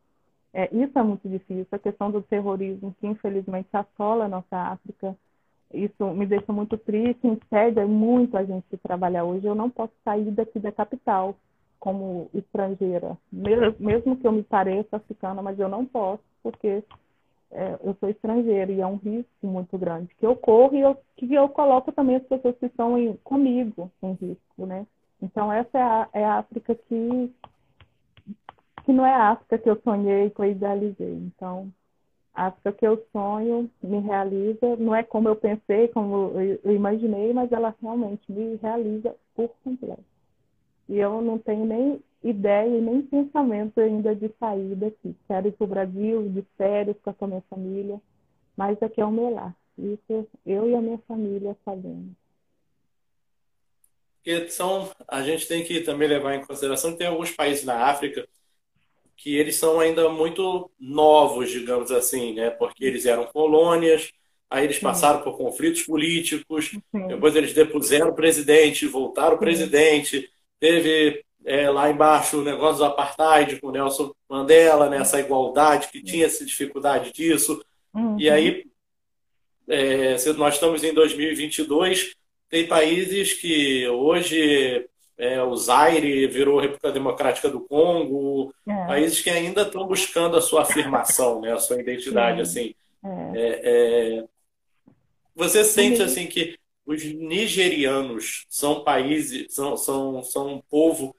é, 0.55 0.69
isso 0.73 0.97
é 0.97 1.03
muito 1.03 1.29
difícil, 1.29 1.67
a 1.73 1.79
questão 1.79 2.13
do 2.13 2.23
terrorismo, 2.23 2.95
que 3.01 3.07
infelizmente 3.09 3.69
assola 3.73 4.27
a 4.27 4.29
nossa 4.29 4.57
África. 4.57 5.17
Isso 5.73 6.07
me 6.15 6.25
deixa 6.25 6.53
muito 6.53 6.79
triste, 6.79 7.27
impede 7.27 7.85
muito 7.85 8.37
a 8.37 8.45
gente 8.45 8.65
de 8.71 8.77
trabalhar 8.77 9.25
hoje. 9.25 9.45
Eu 9.45 9.57
não 9.57 9.69
posso 9.69 9.93
sair 10.05 10.31
daqui 10.31 10.61
da 10.61 10.71
capital 10.71 11.35
como 11.81 12.31
estrangeira, 12.33 13.19
mesmo 13.33 14.17
que 14.17 14.27
eu 14.27 14.33
me 14.33 14.45
pareça 14.45 14.97
africana, 14.97 15.43
mas 15.43 15.59
eu 15.59 15.69
não 15.69 15.85
posso, 15.85 16.23
porque 16.43 16.83
é, 17.51 17.79
eu 17.83 17.95
sou 18.01 18.09
estrangeira 18.09 18.71
e 18.71 18.81
é 18.81 18.87
um 18.87 18.97
risco 18.97 19.29
muito 19.43 19.77
grande 19.77 20.15
que 20.15 20.25
eu 20.25 20.37
corro 20.37 20.75
e 20.75 20.81
eu, 20.81 20.97
que 21.17 21.35
eu 21.35 21.49
coloco 21.49 21.93
também 21.93 22.17
as 22.17 22.23
pessoas 22.23 22.57
que 22.59 22.67
estão 22.67 22.97
em, 22.97 23.15
comigo 23.25 23.91
em 24.03 24.13
risco, 24.13 24.67
né? 24.67 24.87
Então, 25.21 25.53
essa 25.53 25.79
é 25.79 25.83
a, 25.83 26.09
é 26.13 26.25
a 26.25 26.39
África 26.39 26.75
que 26.75 27.31
que 28.85 28.93
não 28.93 29.05
é 29.05 29.13
a 29.13 29.31
África 29.31 29.59
que 29.59 29.69
eu 29.69 29.81
sonhei, 29.83 30.31
que 30.31 30.41
eu 30.41 30.45
idealizei. 30.45 31.13
Então, 31.13 31.73
a 32.35 32.47
África 32.47 32.73
que 32.73 32.87
eu 32.87 33.07
sonho 33.13 33.71
me 33.83 33.99
realiza, 34.01 34.77
não 34.77 34.95
é 34.95 35.03
como 35.03 35.29
eu 35.29 35.37
pensei, 35.37 35.89
como 35.89 36.33
eu 36.65 36.73
imaginei, 36.73 37.33
mas 37.33 37.51
ela 37.53 37.75
realmente 37.81 38.31
me 38.31 38.57
realiza 38.57 39.15
por 39.35 39.51
completo. 39.63 40.05
E 40.89 40.99
eu 40.99 41.23
não 41.23 41.39
tenho 41.39 41.65
nem 41.65 42.03
ideia 42.23 42.69
e 42.69 42.81
nem 42.81 43.03
pensamento 43.03 43.81
ainda 43.81 44.15
de 44.15 44.31
sair 44.39 44.75
daqui. 44.75 45.15
Quero 45.27 45.49
ir 45.49 45.53
para 45.53 45.65
o 45.65 45.69
Brasil, 45.69 46.29
de 46.29 46.43
férias 46.57 46.97
com 47.03 47.25
a 47.25 47.29
minha 47.29 47.43
família, 47.49 48.01
mas 48.57 48.83
aqui 48.83 49.01
é 49.01 49.05
o 49.05 49.11
meu 49.11 49.31
lar. 49.31 49.55
Isso 49.79 50.27
eu 50.45 50.69
e 50.69 50.75
a 50.75 50.81
minha 50.81 50.99
família 51.07 51.57
sabemos. 51.65 52.13
Porque 54.17 54.49
são, 54.49 54.91
a 55.07 55.23
gente 55.23 55.47
tem 55.47 55.63
que 55.65 55.83
também 55.83 56.09
levar 56.09 56.35
em 56.35 56.45
consideração 56.45 56.93
que 56.93 56.99
tem 56.99 57.07
alguns 57.07 57.31
países 57.31 57.65
na 57.65 57.87
África 57.87 58.27
que 59.17 59.37
eles 59.37 59.57
são 59.57 59.81
ainda 59.81 60.09
muito 60.09 60.71
novos, 60.79 61.51
digamos 61.51 61.91
assim, 61.91 62.35
né? 62.35 62.51
Porque 62.51 62.85
eles 62.85 63.07
eram 63.07 63.25
colônias, 63.27 64.13
aí 64.51 64.65
eles 64.65 64.79
passaram 64.79 65.21
por 65.23 65.37
conflitos 65.37 65.83
políticos, 65.83 66.71
Sim. 66.71 67.09
depois 67.09 67.35
eles 67.35 67.53
depuseram 67.53 68.11
o 68.11 68.15
presidente, 68.15 68.87
voltaram 68.87 69.37
o 69.37 69.39
presidente, 69.39 70.31
teve 70.61 71.25
é, 71.45 71.69
lá 71.71 71.91
embaixo 71.91 72.39
o 72.39 72.45
negócio 72.45 72.79
do 72.79 72.85
apartheid 72.85 73.61
com 73.61 73.71
Nelson 73.71 74.13
Mandela, 74.29 74.89
né? 74.89 75.03
igualdade, 75.19 75.89
que 75.89 76.03
tinha 76.03 76.27
essa 76.27 76.45
dificuldade 76.45 77.13
disso. 77.13 77.65
Uhum. 77.95 78.19
E 78.19 78.31
aí, 78.31 78.65
é, 79.69 80.17
nós 80.37 80.55
estamos 80.55 80.83
em 80.83 80.93
2022, 80.93 82.15
tem 82.49 82.67
países 82.67 83.35
que 83.35 83.89
hoje 83.89 84.87
é, 85.17 85.43
o 85.43 85.55
Zaire 85.57 86.27
virou 86.27 86.61
República 86.61 86.91
Democrática 86.91 87.49
do 87.49 87.61
Congo, 87.61 88.53
é. 88.67 88.87
países 88.87 89.21
que 89.21 89.31
ainda 89.31 89.63
estão 89.63 89.87
buscando 89.87 90.37
a 90.37 90.41
sua 90.41 90.63
afirmação, 90.63 91.41
né, 91.41 91.53
a 91.53 91.59
sua 91.59 91.81
identidade, 91.81 92.45
Sim. 92.47 92.61
assim. 92.61 92.75
É. 93.05 93.39
é, 93.39 94.19
é 94.19 94.25
você 95.35 95.65
sente 95.65 96.01
assim 96.01 96.27
que 96.27 96.57
os 96.87 97.03
nigerianos 97.03 98.47
são 98.49 98.85
países, 98.85 99.53
são, 99.53 99.77
são, 99.77 100.23
são 100.23 100.55
um 100.55 100.61
povo 100.61 101.15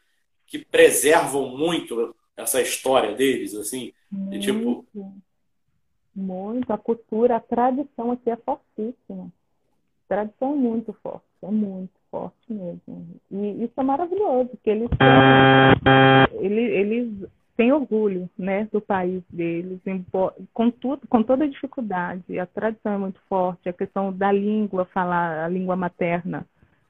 que 0.45 0.60
preservam 0.60 1.49
muito 1.49 2.15
essa 2.38 2.62
história 2.62 3.13
deles, 3.13 3.55
assim, 3.55 3.91
muito, 4.12 4.39
tipo 4.39 4.86
muito 6.15 6.71
a 6.71 6.77
cultura, 6.77 7.36
a 7.36 7.39
tradição 7.41 8.12
aqui 8.12 8.29
é 8.29 8.38
fortíssima, 8.38 9.25
a 10.05 10.08
tradição 10.08 10.53
é 10.53 10.55
muito 10.55 10.93
forte, 11.03 11.25
é 11.41 11.51
muito 11.51 11.94
forte 12.15 12.54
mesmo. 12.54 13.08
E 13.30 13.65
isso 13.65 13.73
é 13.75 13.84
maravilhoso, 13.84 14.49
porque 14.51 14.69
eles, 14.69 14.89
eles, 16.39 16.71
eles 16.71 17.30
têm 17.58 17.73
orgulho 17.73 18.30
né, 18.38 18.69
do 18.71 18.80
país 18.80 19.21
deles, 19.30 19.82
com, 20.54 20.71
tudo, 20.71 21.06
com 21.10 21.21
toda 21.21 21.43
a 21.43 21.49
dificuldade. 21.49 22.39
A 22.39 22.45
tradição 22.45 22.93
é 22.93 22.97
muito 22.97 23.19
forte, 23.28 23.67
a 23.67 23.73
questão 23.73 24.13
da 24.13 24.32
língua, 24.32 24.86
falar 24.86 25.43
a 25.43 25.49
língua 25.49 25.75
materna, 25.75 26.45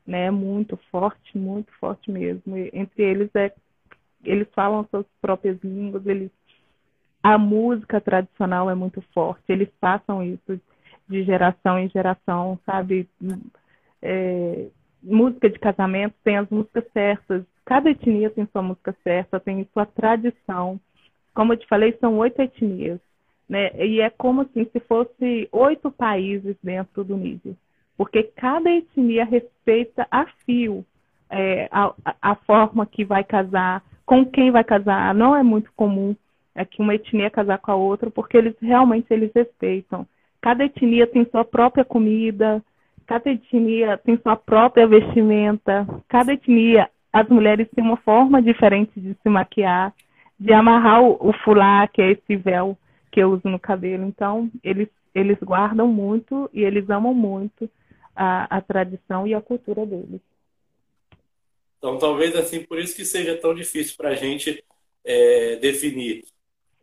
né, 0.06 0.26
é 0.26 0.32
muito 0.32 0.78
forte, 0.92 1.36
muito 1.36 1.72
forte 1.80 2.12
mesmo. 2.12 2.56
E, 2.56 2.70
entre 2.72 3.04
eles, 3.04 3.30
é, 3.36 3.52
eles 4.24 4.48
falam 4.54 4.82
as 4.82 4.90
suas 4.92 5.06
próprias 5.20 5.60
línguas, 5.64 6.06
eles 6.06 6.30
a 7.24 7.40
música 7.40 8.00
tradicional 8.00 8.70
é 8.70 8.76
muito 8.76 9.02
forte. 9.12 9.42
Eles 9.50 9.70
passam 9.82 10.22
isso 10.22 10.62
de 11.10 11.24
geração 11.24 11.80
em 11.80 11.90
geração, 11.90 12.60
sabe? 12.64 13.10
É, 14.00 14.68
música 15.06 15.50
de 15.50 15.60
casamento 15.60 16.15
tem 16.24 16.38
as 16.38 16.50
músicas 16.50 16.84
certas. 16.91 17.44
Cada 17.65 17.89
etnia 17.89 18.30
tem 18.30 18.48
sua 18.52 18.62
música 18.62 18.96
certa, 19.04 19.39
tem 19.39 19.68
sua 19.74 19.86
tradição. 19.86 20.80
Como 21.34 21.54
eu 21.54 21.58
te 21.58 21.68
falei, 21.68 21.96
são 22.00 22.18
oito 22.18 22.41
etnias. 22.41 23.00
Né? 23.48 23.72
E 23.86 24.02
é 24.02 24.10
como 24.10 24.41
assim, 24.41 24.65
se 24.72 24.80
fosse 24.82 25.48
oito 25.52 25.91
países 25.91 26.56
dentro 26.63 27.04
do 27.04 27.15
Níger. 27.15 27.54
Porque 27.98 28.24
cada 28.24 28.70
etnia 28.70 29.24
respeita 29.24 30.08
a 30.12 30.26
fio 30.46 30.86
é, 31.30 31.68
a, 31.72 31.94
a 32.22 32.36
forma 32.36 32.86
que 32.86 33.06
vai 33.06 33.24
casar, 33.24 33.84
com 34.06 34.26
quem 34.26 34.52
vai 34.52 34.63
casar. 34.63 35.13
Não 35.13 35.36
é 35.36 35.44
muito 35.44 35.72
comum 35.76 36.15
é 36.56 36.63
que 36.63 36.82
uma 36.82 36.96
etnia 36.96 37.30
casar 37.30 37.60
com 37.60 37.72
a 37.72 37.76
outra, 37.76 38.10
porque 38.10 38.38
eles 38.38 38.56
realmente 38.62 39.08
eles 39.10 39.30
respeitam. 39.36 40.08
Cada 40.41 40.63
etnia 40.63 41.06
tem 41.06 41.26
sua 41.26 41.44
própria 41.44 41.84
comida, 41.84 42.63
cada 43.06 43.32
etnia 43.32 43.98
tem 43.98 44.18
sua 44.22 44.36
própria 44.36 44.88
vestimenta, 44.88 45.88
cada 46.08 46.34
etnia, 46.34 46.89
as 47.12 47.28
mulheres 47.30 47.68
têm 47.74 47.84
uma 47.84 47.98
forma 47.98 48.41
diferente 48.41 49.00
de 49.00 49.15
se 49.22 49.30
maquiar, 49.30 49.94
de 50.39 50.52
amarrar 50.52 51.02
o, 51.02 51.18
o 51.30 51.34
fulá, 51.44 51.88
que 51.88 52.02
é 52.02 52.12
esse 52.12 52.36
véu 52.36 52.78
que 53.12 53.22
eu 53.22 53.32
uso 53.32 53.48
no 53.48 53.60
cabelo. 53.60 54.04
Então, 54.06 54.52
eles, 54.63 54.89
eles 55.13 55.38
guardam 55.41 55.88
muito 55.88 56.50
e 56.54 56.63
eles 56.63 56.89
amam 56.89 57.13
muito 57.13 57.70
a, 58.15 58.58
a 58.58 58.62
tradição 58.62 59.26
e 59.26 59.34
a 59.34 59.41
cultura 59.41 59.86
deles. 59.86 60.22
Então, 61.78 61.98
talvez 61.98 62.36
assim, 62.36 62.63
por 62.63 62.80
isso 62.80 62.96
que 62.96 63.06
seja 63.06 63.38
tão 63.38 63.54
difícil 63.54 63.96
para 63.96 64.10
a 64.10 64.15
gente 64.15 64.63
é, 65.04 65.56
definir 65.58 66.26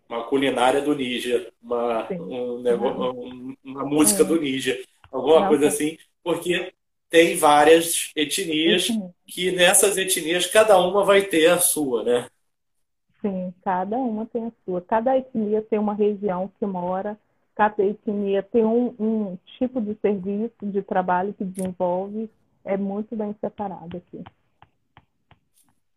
uma 0.08 0.24
culinária 0.24 0.80
do 0.80 0.94
Níger, 0.94 1.52
uma, 1.62 2.06
um 2.12 2.60
negócio, 2.60 3.56
uma 3.64 3.84
música 3.84 4.22
é. 4.22 4.26
do 4.26 4.40
Níger, 4.40 4.84
alguma 5.10 5.40
Não, 5.40 5.48
coisa 5.48 5.68
assim, 5.68 5.96
porque 6.22 6.72
tem 7.10 7.36
várias 7.36 8.10
etnias 8.16 8.88
que 9.26 9.52
nessas 9.52 9.98
etnias 9.98 10.46
cada 10.46 10.78
uma 10.78 11.04
vai 11.04 11.22
ter 11.22 11.48
a 11.48 11.58
sua, 11.58 12.02
né? 12.02 12.26
Sim, 13.20 13.54
cada 13.62 13.96
uma 13.96 14.26
tem 14.26 14.46
a 14.46 14.52
sua. 14.64 14.80
Cada 14.80 15.16
etnia 15.16 15.62
tem 15.62 15.78
uma 15.78 15.94
região 15.94 16.50
que 16.58 16.66
mora, 16.66 17.18
cada 17.54 17.84
etnia 17.84 18.42
tem 18.42 18.64
um, 18.64 18.94
um 18.98 19.38
tipo 19.58 19.80
de 19.80 19.94
serviço, 20.00 20.54
de 20.62 20.82
trabalho 20.82 21.32
que 21.34 21.44
desenvolve, 21.44 22.28
é 22.64 22.76
muito 22.76 23.14
bem 23.14 23.34
separado 23.40 23.96
aqui. 23.96 24.24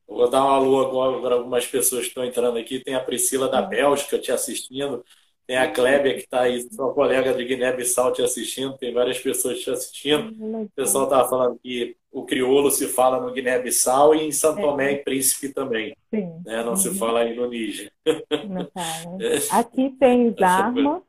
Vou 0.07 0.29
dar 0.29 0.45
um 0.45 0.49
alô 0.49 0.85
agora 0.85 1.19
para 1.19 1.35
algumas 1.35 1.65
pessoas 1.65 2.03
que 2.03 2.09
estão 2.09 2.23
entrando 2.23 2.57
aqui. 2.57 2.79
Tem 2.79 2.93
a 2.93 3.03
Priscila 3.03 3.49
da 3.49 3.61
Bélgica 3.61 4.19
te 4.19 4.31
assistindo. 4.31 5.03
Tem 5.47 5.57
a 5.57 5.71
Klébia, 5.71 6.15
que 6.15 6.21
está 6.21 6.41
aí, 6.41 6.61
sua 6.71 6.93
colega 6.93 7.33
de 7.33 7.45
Guiné-Bissau 7.45 8.11
te 8.11 8.21
assistindo. 8.23 8.77
Tem 8.77 8.93
várias 8.93 9.19
pessoas 9.19 9.59
te 9.59 9.69
assistindo. 9.69 10.33
O 10.63 10.69
pessoal 10.75 11.03
estava 11.03 11.29
falando 11.29 11.59
que 11.61 11.95
o 12.11 12.25
crioulo 12.25 12.71
se 12.71 12.87
fala 12.87 13.19
no 13.19 13.31
Guiné-Bissau 13.31 14.15
e 14.15 14.23
em 14.25 14.31
São 14.31 14.55
Tomé 14.55 14.93
e 14.93 15.03
Príncipe 15.03 15.53
também. 15.53 15.95
Sim. 16.09 16.41
Né? 16.45 16.63
Não 16.63 16.71
uhum. 16.71 16.77
se 16.77 16.97
fala 16.97 17.19
aí 17.19 17.35
no 17.35 17.47
Níger. 17.47 17.91
Aqui 19.51 19.91
tem 19.99 20.33
Zarma, 20.39 21.03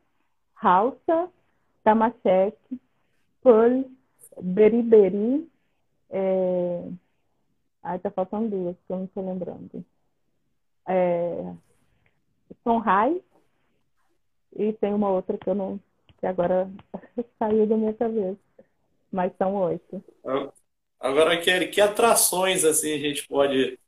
Hausa, 0.54 1.30
Tamacheque, 1.82 2.80
Pul, 3.42 3.90
Beriberi, 4.40 5.48
é... 6.10 6.82
Aí 7.82 7.98
tá 8.00 8.10
faltando 8.10 8.50
duas, 8.50 8.76
que 8.86 8.92
eu 8.92 8.96
não 8.96 9.04
estou 9.04 9.24
lembrando. 9.24 9.84
É... 10.88 11.52
Sonrai 12.62 13.20
e 14.54 14.72
tem 14.72 14.92
uma 14.92 15.10
outra 15.10 15.36
que 15.38 15.48
eu 15.48 15.54
não. 15.54 15.80
que 16.18 16.26
agora 16.26 16.70
saiu 17.38 17.66
da 17.66 17.76
minha 17.76 17.94
cabeça. 17.94 18.38
Mas 19.10 19.32
são 19.38 19.54
oito. 19.54 20.02
Agora, 20.98 21.40
Kelly, 21.40 21.68
que 21.68 21.80
atrações 21.80 22.64
assim 22.64 22.92
a 22.92 22.98
gente 22.98 23.26
pode 23.26 23.78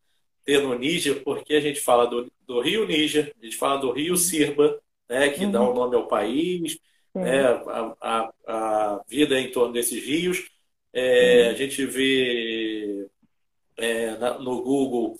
ter 0.44 0.62
no 0.62 0.78
Níger? 0.78 1.22
Porque 1.22 1.54
a 1.54 1.60
gente 1.60 1.80
fala 1.80 2.06
do, 2.06 2.30
do 2.46 2.60
Rio 2.60 2.86
Níger, 2.86 3.34
a 3.40 3.44
gente 3.44 3.56
fala 3.56 3.80
do 3.80 3.90
Rio 3.90 4.16
Sirba, 4.16 4.80
né, 5.08 5.28
que 5.30 5.44
uhum. 5.44 5.50
dá 5.50 5.62
o 5.62 5.72
um 5.72 5.74
nome 5.74 5.96
ao 5.96 6.06
país, 6.06 6.78
né, 7.14 7.46
a, 7.46 7.96
a, 8.00 8.32
a, 8.46 9.04
vida 9.08 9.38
em 9.40 9.50
torno 9.50 9.72
desses 9.72 10.02
rios. 10.04 10.48
É, 10.92 11.44
uhum. 11.44 11.50
A 11.50 11.54
gente 11.54 11.84
vê 11.86 13.08
é, 13.76 14.16
na, 14.16 14.38
no 14.38 14.62
Google 14.62 15.18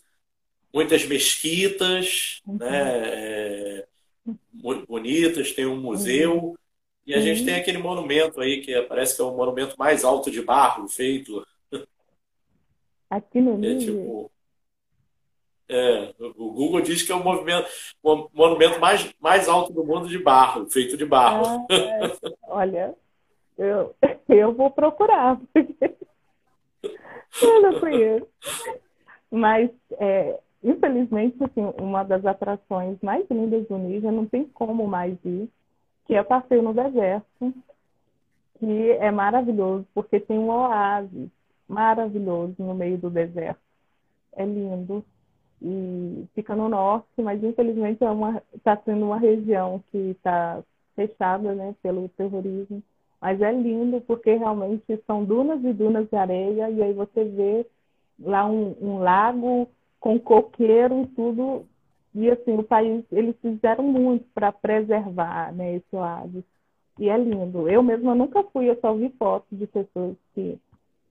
muitas 0.73 1.05
mesquitas, 1.07 2.41
uhum. 2.47 2.59
né, 2.59 3.03
é, 3.05 3.68
bonitas, 4.87 5.53
tem 5.53 5.67
um 5.67 5.81
museu. 5.81 6.37
Uhum. 6.37 6.55
E 7.07 7.15
a 7.15 7.21
gente 7.21 7.45
tem 7.45 7.55
aquele 7.55 7.79
monumento 7.79 8.41
aí, 8.41 8.61
que 8.61 8.81
parece 8.83 9.17
que 9.17 9.23
é 9.23 9.25
o 9.25 9.35
monumento 9.35 9.75
mais 9.79 10.05
alto 10.05 10.31
de 10.31 10.43
barro 10.43 10.89
feito. 10.89 11.47
Aqui 13.09 13.41
no 13.41 13.65
é, 13.65 13.79
tipo, 13.79 14.31
é, 15.69 16.15
o 16.19 16.51
Google 16.53 16.81
diz 16.81 17.03
que 17.03 17.13
é 17.13 17.15
o, 17.15 17.21
o 18.03 18.31
monumento 18.33 18.81
mais, 18.81 19.13
mais 19.21 19.49
alto 19.49 19.73
do 19.73 19.85
mundo 19.85 20.09
de 20.09 20.19
barro, 20.19 20.67
feito 20.71 20.97
de 20.97 21.05
barro. 21.05 21.67
Ah, 21.71 21.75
é. 21.75 22.33
Olha, 22.49 22.95
eu, 23.59 23.95
eu 24.29 24.53
vou 24.55 24.71
procurar. 24.71 25.39
Eu 27.43 27.63
não 27.63 27.81
conheço. 27.81 28.27
Mas, 29.31 29.71
é, 29.99 30.41
infelizmente, 30.63 31.37
assim, 31.43 31.63
uma 31.81 32.03
das 32.03 32.25
atrações 32.25 32.99
mais 33.03 33.29
lindas 33.31 33.67
do 33.69 33.79
Níger, 33.79 34.13
não 34.13 34.27
tem 34.27 34.45
como 34.45 34.87
mais 34.87 35.17
ir, 35.25 35.49
que 36.07 36.15
é 36.15 36.21
o 36.21 36.25
passeio 36.25 36.63
no 36.63 36.75
deserto, 36.75 37.55
que 38.59 38.91
é 38.93 39.11
maravilhoso, 39.11 39.87
porque 39.95 40.19
tem 40.19 40.39
um 40.39 40.51
oásis 40.51 41.29
maravilhoso 41.69 42.55
no 42.59 42.75
meio 42.75 42.99
do 42.99 43.11
deserto. 43.11 43.61
É 44.35 44.45
lindo. 44.45 45.05
E 45.61 46.25
fica 46.35 46.55
no 46.55 46.69
norte, 46.69 47.09
mas 47.19 47.43
infelizmente 47.43 48.03
é 48.03 48.57
está 48.57 48.77
sendo 48.85 49.07
uma 49.07 49.19
região 49.19 49.83
que 49.91 49.99
está 49.99 50.63
fechada 50.95 51.53
né, 51.55 51.75
pelo 51.83 52.09
terrorismo. 52.11 52.83
Mas 53.21 53.41
é 53.41 53.53
lindo 53.53 54.01
porque 54.03 54.35
realmente 54.35 55.03
são 55.05 55.25
dunas 55.25 55.63
e 55.65 55.73
dunas 55.73 56.09
de 56.09 56.17
areia 56.17 56.71
e 56.71 56.83
aí 56.83 56.93
você 56.93 57.25
vê 57.25 57.67
lá 58.21 58.47
um, 58.47 58.77
um 58.81 58.99
lago 58.99 59.69
com 60.01 60.19
coqueiro 60.19 61.03
e 61.03 61.07
tudo. 61.09 61.67
E 62.15 62.31
assim, 62.31 62.57
o 62.57 62.63
país, 62.63 63.05
eles 63.13 63.37
fizeram 63.41 63.85
muito 63.85 64.27
para 64.35 64.51
preservar 64.51 65.53
né, 65.53 65.77
esse 65.77 65.95
oásis. 65.95 66.45
E 66.99 67.09
é 67.09 67.17
lindo. 67.17 67.69
Eu 67.69 67.83
mesma 67.83 68.15
nunca 68.15 68.43
fui, 68.45 68.69
eu 68.69 68.79
só 68.81 68.93
vi 68.95 69.09
fotos 69.11 69.57
de 69.57 69.67
pessoas 69.67 70.17
que, 70.35 70.59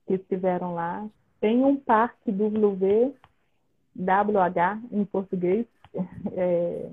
que 0.06 0.14
estiveram 0.14 0.74
lá. 0.74 1.06
Tem 1.40 1.64
um 1.64 1.76
parque 1.76 2.30
WV, 2.30 3.14
WH 3.96 4.82
em 4.92 5.04
português, 5.04 5.66
é, 6.32 6.90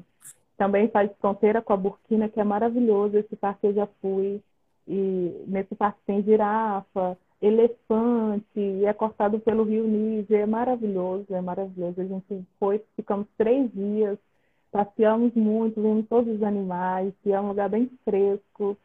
também 0.58 0.88
faz 0.88 1.12
fronteira 1.20 1.62
com 1.62 1.74
a 1.74 1.78
Burkina, 1.78 2.30
que 2.30 2.40
é 2.40 2.44
maravilhoso. 2.44 3.18
Esse 3.18 3.36
parque 3.36 3.68
eu 3.68 3.74
já 3.74 3.88
fui. 4.02 4.42
E 4.88 5.44
nesse 5.48 5.76
parque 5.76 6.00
tem 6.06 6.24
girafa, 6.24 7.18
elefante, 7.46 8.86
é 8.86 8.94
cortado 8.94 9.40
pelo 9.40 9.64
rio 9.64 9.88
Níger, 9.88 10.42
é 10.42 10.46
maravilhoso, 10.46 11.26
é 11.30 11.42
maravilhoso. 11.42 12.02
A 12.02 12.06
gente 12.06 12.46
foi, 12.60 12.82
ficamos 12.96 13.28
três 13.38 13.72
dias, 13.72 14.18
passeamos 14.72 15.34
muito, 15.36 15.82
vimos 15.82 16.08
todos 16.08 16.36
os 16.36 16.44
animais, 16.44 17.14
e 17.26 17.32
é 17.32 17.40
um 17.40 17.50
lugar 17.50 17.70
bem 17.70 17.90
fresco, 18.04 18.76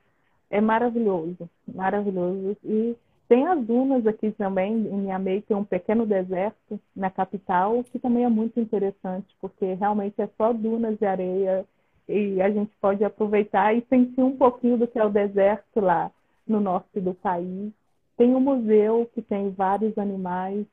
é 0.51 0.61
maravilhoso, 0.61 1.49
maravilhoso. 1.67 2.57
E 2.65 2.97
tem 3.29 3.47
as 3.47 3.65
dunas 3.65 4.07
aqui 4.07 4.31
também, 4.33 4.73
em 4.75 5.03
Niamey 5.03 5.43
tem 5.43 5.57
um 5.57 5.65
pequeno 5.65 6.05
deserto 6.05 6.79
na 6.95 7.11
capital, 7.11 7.83
que 7.85 7.99
também 7.99 8.25
é 8.25 8.29
muito 8.29 8.61
interessante, 8.61 9.35
porque 9.41 9.75
realmente 9.75 10.21
é 10.21 10.29
só 10.37 10.53
dunas 10.53 10.99
de 10.99 11.07
areia, 11.07 11.65
e 12.09 12.43
a 12.43 12.51
gente 12.51 12.73
pode 12.81 13.05
aproveitar 13.05 13.75
e 13.75 13.87
sentir 13.89 14.23
um 14.23 14.37
pouquinho 14.37 14.77
do 14.77 14.87
que 14.87 14.99
é 14.99 15.05
o 15.05 15.11
deserto 15.11 15.81
lá 15.81 16.11
no 16.47 16.61
norte 16.61 17.01
do 17.01 17.15
país. 17.15 17.73
Tem 18.21 18.37
um 18.37 18.41
museu 18.41 19.11
que 19.15 19.23
tem 19.23 19.49
vários 19.49 19.97
animais 19.97 20.67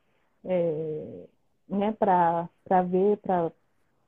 é, 0.44 1.24
né, 1.70 1.94
para 1.94 2.82
ver, 2.82 3.16
para 3.20 3.50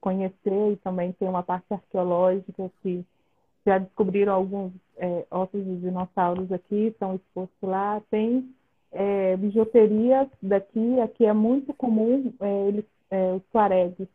conhecer, 0.02 0.73
e 0.73 0.75
também 0.84 1.13
tem 1.13 1.30
uma 1.30 1.41
parte 1.41 1.73
arqueológica 1.73 2.69
que 2.84 3.02
já 3.65 3.78
descobriram 3.78 4.34
alguns 4.34 4.73
é, 4.97 5.25
ossos 5.32 5.63
de 5.63 5.78
dinossauros 5.78 6.52
aqui, 6.52 6.88
estão 6.88 7.15
expostos 7.15 7.62
lá. 7.62 8.02
Tem 8.12 8.54
é, 8.91 9.38
bijuterias 9.38 10.28
daqui, 10.43 10.99
aqui 10.99 11.25
é 11.25 11.32
muito 11.32 11.73
comum, 11.73 12.34
é, 12.41 12.67
eles, 12.67 12.86
é, 13.10 13.32
os 13.32 13.43
tuaregs 13.54 14.10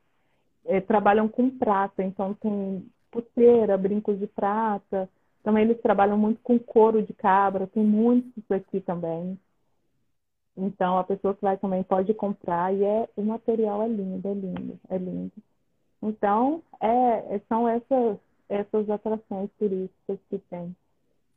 é, 0.66 0.82
trabalham 0.82 1.28
com 1.28 1.48
prata, 1.48 2.02
então 2.02 2.34
tem 2.34 2.84
pulseira, 3.10 3.78
brincos 3.78 4.18
de 4.18 4.26
prata. 4.26 5.08
Também 5.44 5.64
eles 5.64 5.80
trabalham 5.80 6.18
muito 6.18 6.40
com 6.42 6.58
couro 6.58 7.02
de 7.02 7.12
cabra, 7.12 7.66
tem 7.66 7.84
muitos 7.84 8.50
aqui 8.50 8.80
também. 8.80 9.38
Então 10.56 10.98
a 10.98 11.04
pessoa 11.04 11.34
que 11.34 11.42
vai 11.42 11.56
também 11.58 11.82
pode 11.82 12.12
comprar 12.14 12.74
e 12.74 12.82
é 12.82 13.08
o 13.14 13.22
material 13.22 13.82
é 13.82 13.88
lindo, 13.88 14.26
é 14.26 14.34
lindo, 14.34 14.80
é 14.88 14.98
lindo. 14.98 15.32
Então 16.02 16.62
é, 16.80 17.36
é 17.36 17.40
são 17.48 17.68
essas 17.68 18.18
essas 18.48 18.88
atrações 18.88 19.50
turísticas 19.58 20.18
que 20.30 20.38
tem 20.50 20.74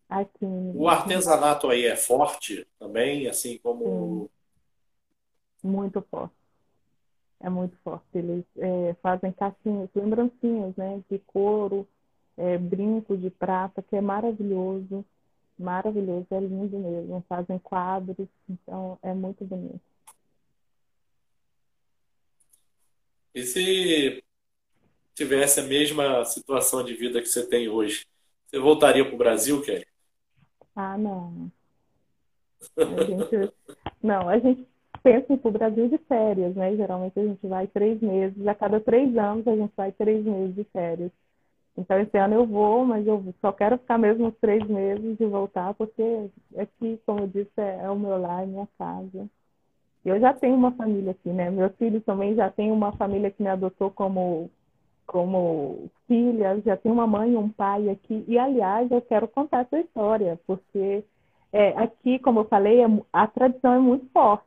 aqui. 0.10 0.46
O 0.74 0.88
artesanato 0.88 1.70
aí 1.70 1.86
é 1.86 1.96
forte 1.96 2.66
também, 2.80 3.28
assim 3.28 3.58
como. 3.58 4.30
Sim. 5.62 5.68
Muito 5.68 6.02
forte. 6.10 6.36
É 7.40 7.50
muito 7.50 7.76
forte. 7.84 8.06
Eles 8.14 8.46
é, 8.58 8.96
fazem 9.02 9.32
caixinhas, 9.32 9.90
lembrancinhas, 9.94 10.76
né? 10.76 11.04
De 11.10 11.20
couro, 11.20 11.88
é, 12.38 12.58
brinco 12.58 13.18
de 13.18 13.30
prata, 13.30 13.82
que 13.82 13.96
é 13.96 14.02
maravilhoso. 14.02 15.04
Maravilhoso, 15.58 16.28
é 16.32 16.40
lindo 16.40 16.78
mesmo. 16.78 17.26
Fazem 17.28 17.58
quadros, 17.58 18.28
então 18.48 19.00
é 19.02 19.14
muito 19.14 19.44
bonito. 19.44 19.82
E 23.34 23.44
se 23.44 24.24
tivesse 25.16 25.60
a 25.60 25.64
mesma 25.64 26.24
situação 26.26 26.84
de 26.84 26.94
vida 26.94 27.22
que 27.22 27.28
você 27.28 27.46
tem 27.48 27.68
hoje, 27.68 28.06
você 28.46 28.60
voltaria 28.60 29.04
para 29.04 29.16
o 29.16 29.18
Brasil, 29.18 29.62
Kelly? 29.62 29.86
Ah, 30.76 30.98
não. 30.98 31.52
A 32.78 33.04
gente, 33.04 33.54
não, 34.02 34.30
a 34.30 34.40
gente 34.40 34.68
pensa 35.04 35.38
para 35.38 35.50
o 35.50 35.52
Brasil 35.52 35.90
de 35.90 35.98
férias, 36.00 36.56
né? 36.56 36.76
Geralmente 36.76 37.20
a 37.20 37.24
gente 37.24 37.48
vai 37.48 37.68
três 37.68 38.02
meses, 38.02 38.46
a 38.48 38.54
cada 38.54 38.80
três 38.80 39.16
anos 39.18 39.48
a 39.48 39.56
gente 39.56 39.74
vai 39.76 39.92
três 39.92 40.24
meses 40.24 40.56
de 40.56 40.64
férias. 40.66 41.12
Então 41.78 42.00
esse 42.00 42.18
ano 42.18 42.34
eu 42.34 42.46
vou, 42.46 42.84
mas 42.84 43.06
eu 43.06 43.24
só 43.40 43.52
quero 43.52 43.78
ficar 43.78 43.98
mesmo 44.00 44.28
os 44.28 44.36
três 44.38 44.66
meses 44.68 45.20
e 45.20 45.26
voltar, 45.26 45.74
porque 45.76 46.30
aqui, 46.58 47.00
como 47.06 47.20
eu 47.20 47.28
disse, 47.28 47.52
é, 47.58 47.82
é 47.84 47.90
o 47.90 48.00
meu 48.00 48.18
lar, 48.18 48.48
minha 48.48 48.68
casa. 48.80 49.30
Eu 50.04 50.20
já 50.20 50.34
tenho 50.34 50.56
uma 50.56 50.72
família 50.72 51.12
aqui, 51.12 51.30
né? 51.30 51.52
Meus 51.52 51.76
filhos 51.76 52.04
também 52.04 52.34
já 52.34 52.50
têm 52.50 52.72
uma 52.72 52.94
família 52.94 53.30
que 53.30 53.44
me 53.44 53.50
adotou 53.50 53.92
como, 53.92 54.50
como 55.06 55.90
filha, 56.08 56.60
já 56.66 56.76
tem 56.78 56.92
uma 56.92 57.06
mãe 57.06 57.34
e 57.34 57.38
um 57.38 57.50
pai 57.50 57.90
aqui. 57.90 58.24
E, 58.28 58.40
aliás, 58.40 58.90
eu 58.90 59.02
quero 59.02 59.28
contar 59.28 59.62
essa 59.62 59.80
história, 59.80 60.40
porque 60.48 61.04
é, 61.52 61.70
aqui, 61.78 62.18
como 62.20 62.40
eu 62.40 62.46
falei, 62.46 62.82
é, 62.82 62.88
a 63.12 63.28
tradição 63.28 63.74
é 63.74 63.80
muito 63.80 64.08
forte, 64.12 64.46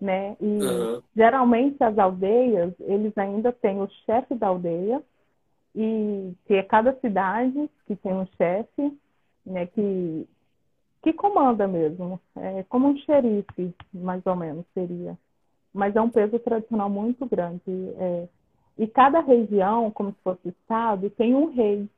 né? 0.00 0.36
E 0.40 0.46
uhum. 0.46 1.02
geralmente 1.14 1.82
as 1.82 1.98
aldeias, 1.98 2.72
eles 2.80 3.16
ainda 3.18 3.52
têm 3.52 3.80
o 3.80 3.88
chefe 4.06 4.34
da 4.34 4.46
aldeia, 4.46 5.02
e 5.74 6.32
que 6.46 6.54
é 6.54 6.62
cada 6.62 6.94
cidade 7.00 7.70
que 7.86 7.96
tem 7.96 8.12
um 8.12 8.26
chefe, 8.36 8.98
né? 9.44 9.66
Que 9.66 10.26
que 11.02 11.12
comanda 11.12 11.66
mesmo, 11.66 12.20
é 12.36 12.62
como 12.68 12.88
um 12.88 12.96
xerife, 12.98 13.74
mais 13.92 14.24
ou 14.24 14.36
menos 14.36 14.64
seria. 14.72 15.18
Mas 15.74 15.96
é 15.96 16.00
um 16.00 16.08
peso 16.08 16.38
tradicional 16.38 16.88
muito 16.88 17.26
grande. 17.26 17.62
É, 17.98 18.28
e 18.78 18.86
cada 18.86 19.20
região, 19.20 19.90
como 19.90 20.12
se 20.12 20.18
fosse 20.22 20.48
estado, 20.48 21.10
tem 21.10 21.34
um 21.34 21.52
rei. 21.52 21.88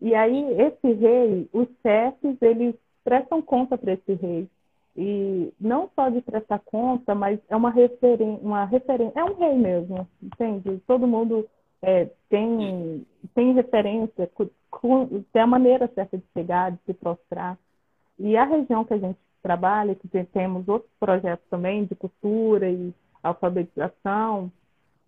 E 0.00 0.14
aí, 0.14 0.60
esse 0.60 0.92
rei, 0.92 1.48
os 1.54 1.68
chefes, 1.82 2.36
eles 2.42 2.74
prestam 3.02 3.40
conta 3.40 3.78
para 3.78 3.94
esse 3.94 4.12
rei. 4.12 4.46
E 4.94 5.52
não 5.58 5.90
só 5.94 6.10
de 6.10 6.20
prestar 6.20 6.58
conta, 6.58 7.14
mas 7.14 7.38
é 7.48 7.56
uma 7.56 7.70
referência, 7.70 8.42
uma 8.42 8.64
referência, 8.64 9.18
é 9.18 9.24
um 9.24 9.34
rei 9.34 9.54
mesmo, 9.54 10.06
entende? 10.22 10.82
Todo 10.86 11.06
mundo 11.06 11.48
é, 11.82 12.08
tem, 12.28 13.06
tem 13.34 13.52
referência, 13.52 14.30
tem 15.32 15.42
a 15.42 15.46
maneira 15.46 15.90
certa 15.94 16.16
de 16.16 16.24
chegar, 16.32 16.72
de 16.72 16.78
se 16.86 16.94
prostrar. 16.94 17.58
E 18.18 18.36
a 18.36 18.44
região 18.44 18.84
que 18.84 18.94
a 18.94 18.98
gente 18.98 19.18
trabalha, 19.42 19.94
que 19.94 20.08
temos 20.26 20.66
outros 20.68 20.90
projetos 20.98 21.46
também 21.48 21.84
de 21.84 21.94
cultura 21.94 22.68
e 22.68 22.92
alfabetização, 23.22 24.50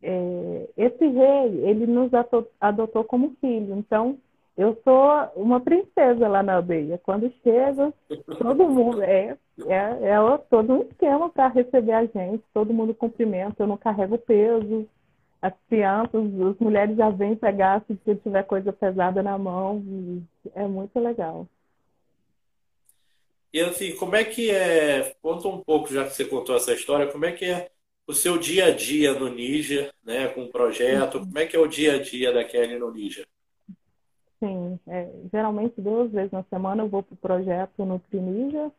é, 0.03 0.69
esse 0.77 1.07
rei, 1.07 1.65
ele 1.65 1.87
nos 1.87 2.13
adotou, 2.15 2.49
adotou 2.61 3.05
como 3.05 3.35
filho. 3.41 3.75
Então, 3.77 4.17
eu 4.57 4.77
sou 4.85 5.09
uma 5.37 5.61
princesa 5.61 6.29
lá 6.29 6.43
na 6.43 6.57
aldeia. 6.57 6.99
Quando 6.99 7.33
chega, 7.43 7.93
todo 8.39 8.69
mundo 8.69 9.03
é, 9.03 9.37
é, 9.67 9.77
é 9.77 10.39
todo 10.51 10.73
um 10.73 10.83
esquema 10.83 11.29
para 11.31 11.49
receber 11.49 11.93
a 11.93 12.05
gente, 12.05 12.43
todo 12.53 12.75
mundo 12.75 12.95
cumprimenta, 12.95 13.63
eu 13.63 13.67
não 13.67 13.77
carrego 13.77 14.19
peso. 14.19 14.87
As 15.41 15.53
crianças, 15.69 16.25
as 16.41 16.59
mulheres 16.59 16.97
já 16.97 17.11
vêm 17.11 17.37
pegar 17.37 17.85
se 17.87 18.17
tiver 18.17 18.43
coisa 18.45 18.73
pesada 18.73 19.23
na 19.23 19.39
mão. 19.39 19.83
É 20.55 20.67
muito 20.67 20.99
legal. 20.99 21.47
E 23.53 23.61
assim, 23.61 23.97
como 23.97 24.15
é 24.15 24.25
que 24.25 24.51
é? 24.51 25.15
Conta 25.23 25.49
um 25.49 25.61
pouco, 25.61 25.93
já 25.93 26.05
que 26.05 26.11
você 26.11 26.25
contou 26.25 26.57
essa 26.57 26.73
história, 26.73 27.11
como 27.11 27.25
é 27.25 27.33
que 27.33 27.45
é 27.45 27.71
o 28.07 28.13
seu 28.13 28.39
dia 28.39 28.67
a 28.67 28.71
dia 28.71 29.15
no 29.15 29.29
Níger, 29.29 29.93
né, 30.05 30.29
com 30.29 30.45
o 30.45 30.49
projeto? 30.49 31.21
Como 31.21 31.39
é 31.39 31.47
que 31.47 31.57
é 31.57 31.59
o 31.59 31.67
dia 31.67 31.95
a 31.95 32.03
dia 32.03 32.33
da 32.33 32.45
Kelly 32.45 32.79
no 32.79 32.93
Níger? 32.93 33.27
Sim, 34.39 34.79
é, 34.87 35.11
geralmente 35.33 35.81
duas 35.81 36.11
vezes 36.11 36.31
na 36.31 36.43
semana 36.45 36.83
eu 36.83 36.89
vou 36.89 37.03
para 37.03 37.15
o 37.15 37.19
projeto 37.19 37.85
no 37.85 38.01
Níger 38.13 38.71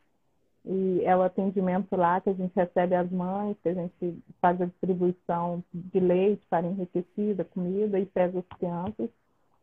e 0.65 1.01
é 1.05 1.15
o 1.15 1.21
atendimento 1.21 1.95
lá 1.95 2.19
que 2.19 2.29
a 2.29 2.33
gente 2.33 2.53
recebe 2.55 2.95
as 2.95 3.09
mães, 3.09 3.57
que 3.63 3.69
a 3.69 3.73
gente 3.73 4.21
faz 4.41 4.61
a 4.61 4.65
distribuição 4.65 5.63
de 5.73 5.99
leite, 5.99 6.41
farinha 6.49 6.73
enriquecida, 6.73 7.45
comida 7.45 7.99
e 7.99 8.05
pesa 8.05 8.39
as 8.39 8.57
crianças. 8.57 9.09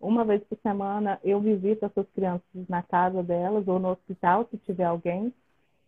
Uma 0.01 0.25
vez 0.25 0.43
por 0.45 0.59
semana 0.59 1.19
eu 1.23 1.41
visito 1.41 1.85
essas 1.85 2.07
crianças 2.15 2.43
na 2.69 2.83
casa 2.83 3.23
delas 3.23 3.67
ou 3.69 3.79
no 3.79 3.91
hospital, 3.91 4.47
se 4.51 4.57
tiver 4.59 4.85
alguém 4.85 5.33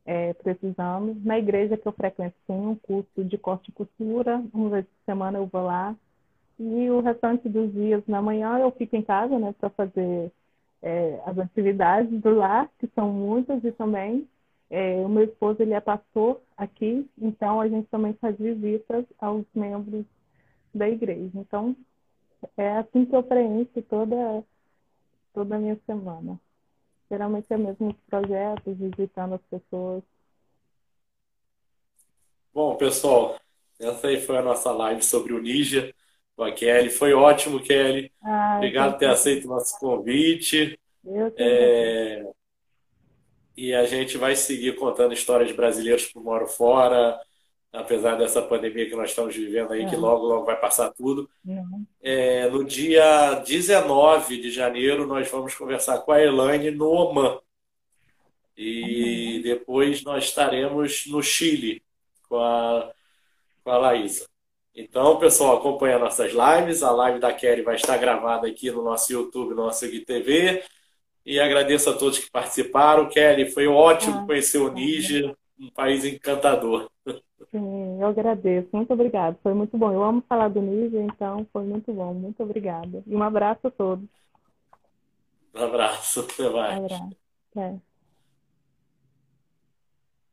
é, 0.05 0.33
precisando. 0.35 1.15
Na 1.23 1.39
igreja 1.39 1.77
que 1.77 1.87
eu 1.87 1.93
frequento 1.93 2.35
tem 2.47 2.57
um 2.57 2.75
curso 2.75 3.25
de 3.25 3.37
corte 3.37 3.71
e 3.71 3.73
costura. 3.73 4.43
Uma 4.53 4.71
vez 4.71 4.87
por 4.87 5.05
semana 5.05 5.39
eu 5.39 5.47
vou 5.47 5.65
lá. 5.65 5.95
E 6.59 6.91
o 6.91 7.01
restante 7.01 7.49
dos 7.49 7.73
dias, 7.73 8.03
na 8.07 8.21
manhã, 8.21 8.59
eu 8.59 8.71
fico 8.73 8.97
em 8.97 9.03
casa, 9.03 9.39
né, 9.39 9.55
para 9.61 9.71
fazer 9.71 10.33
é, 10.83 11.21
as 11.25 11.39
atividades 11.39 12.21
do 12.21 12.31
lar, 12.31 12.69
que 12.79 12.89
são 12.95 13.13
muitas, 13.13 13.63
e 13.63 13.71
também 13.73 14.27
é, 14.71 14.95
o 14.97 15.09
meu 15.09 15.25
esposo 15.25 15.63
ele 15.63 15.73
é 15.73 15.81
pastor 15.81 16.41
aqui, 16.57 17.09
então 17.17 17.61
a 17.61 17.69
gente 17.69 17.89
também 17.89 18.13
faz 18.15 18.37
visitas 18.37 19.05
aos 19.19 19.45
membros 19.55 20.05
da 20.75 20.89
igreja. 20.89 21.31
Então, 21.35 21.75
é 22.57 22.79
assim 22.79 23.05
que 23.07 23.17
eu 23.17 23.23
preencho 23.23 23.83
toda, 23.89 24.45
toda 25.33 25.57
a 25.57 25.59
minha 25.59 25.79
semana. 25.87 26.39
Geralmente 27.11 27.47
é 27.51 27.57
mesmo 27.57 27.89
os 27.89 27.97
projetos, 28.09 28.77
visitando 28.77 29.35
as 29.35 29.43
pessoas. 29.43 30.03
Bom, 32.53 32.77
pessoal, 32.77 33.39
essa 33.81 34.09
aí 34.09 34.21
foi 34.21 34.37
a 34.37 34.43
nossa 34.43 34.71
live 34.73 35.03
sobre 35.03 35.33
o 35.33 35.41
Níger 35.41 35.95
com 36.37 36.43
a 36.45 36.53
Kelly. 36.53 36.91
Foi 36.91 37.15
ótimo, 37.15 37.63
Kelly. 37.63 38.13
Ah, 38.23 38.57
Obrigado 38.57 38.93
por 38.93 38.99
ter 38.99 39.11
aceito 39.11 39.47
o 39.47 39.49
nosso 39.49 39.79
convite. 39.79 40.79
Eu 41.05 41.33
é... 41.39 42.31
E 43.61 43.75
a 43.75 43.85
gente 43.85 44.17
vai 44.17 44.37
seguir 44.37 44.77
contando 44.77 45.13
histórias 45.13 45.49
de 45.49 45.55
brasileiros 45.57 46.07
que 46.07 46.17
moram 46.17 46.47
fora, 46.47 47.21
apesar 47.73 48.15
dessa 48.15 48.41
pandemia 48.41 48.89
que 48.89 48.95
nós 48.95 49.11
estamos 49.11 49.35
vivendo 49.35 49.73
aí, 49.73 49.83
é. 49.83 49.91
que 49.91 49.97
logo, 49.97 50.25
logo 50.25 50.45
vai 50.45 50.55
passar 50.55 50.93
tudo. 50.93 51.29
Uhum. 51.45 51.85
É, 52.01 52.49
no 52.49 52.63
dia 52.63 53.35
19 53.45 54.41
de 54.41 54.53
janeiro, 54.53 55.09
nós 55.09 55.29
vamos 55.29 55.57
conversar 55.57 55.99
com 55.99 56.13
a 56.13 56.23
Elaine 56.23 56.71
no 56.71 56.89
Oman. 56.89 57.41
E 58.57 59.39
uhum. 59.39 59.43
depois 59.43 60.05
nós 60.05 60.27
estaremos 60.27 61.07
no 61.09 61.21
Chile 61.21 61.83
com 62.29 62.39
a, 62.39 62.93
com 63.65 63.71
a 63.73 63.77
Laísa. 63.77 64.29
Então, 64.73 65.19
pessoal, 65.19 65.57
acompanha 65.57 65.99
nossas 65.99 66.31
lives. 66.33 66.85
A 66.85 66.93
live 66.93 67.19
da 67.19 67.33
Kelly 67.33 67.63
vai 67.63 67.75
estar 67.75 67.97
gravada 67.97 68.47
aqui 68.47 68.71
no 68.71 68.85
nosso 68.85 69.13
YouTube, 69.13 69.57
no 69.57 69.65
nosso 69.65 69.85
IGTV. 69.85 70.63
E 71.29 71.39
agradeço 71.39 71.91
a 71.91 71.93
todos 71.93 72.19
que 72.19 72.31
participaram. 72.31 73.07
Kelly, 73.07 73.51
foi 73.51 73.67
ótimo 73.67 74.21
ah, 74.21 74.25
conhecer 74.25 74.57
o 74.57 74.73
Níger, 74.73 75.37
um 75.61 75.69
país 75.69 76.03
encantador. 76.03 76.91
Sim, 77.51 78.01
eu 78.01 78.07
agradeço. 78.07 78.69
Muito 78.73 78.95
obrigada. 78.95 79.39
Foi 79.43 79.53
muito 79.53 79.77
bom. 79.77 79.93
Eu 79.93 80.03
amo 80.03 80.25
falar 80.27 80.49
do 80.49 80.63
Níger, 80.63 81.03
então 81.03 81.47
foi 81.53 81.65
muito 81.65 81.93
bom. 81.93 82.15
Muito 82.15 82.43
obrigada. 82.43 83.03
E 83.07 83.15
um 83.15 83.23
abraço 83.23 83.67
a 83.67 83.71
todos. 83.71 84.09
Um 85.55 85.65
abraço. 85.65 86.21
Até 86.21 86.49
mais. 86.49 86.81
Um 86.81 86.85
abraço. 86.87 87.17
É. 87.59 87.88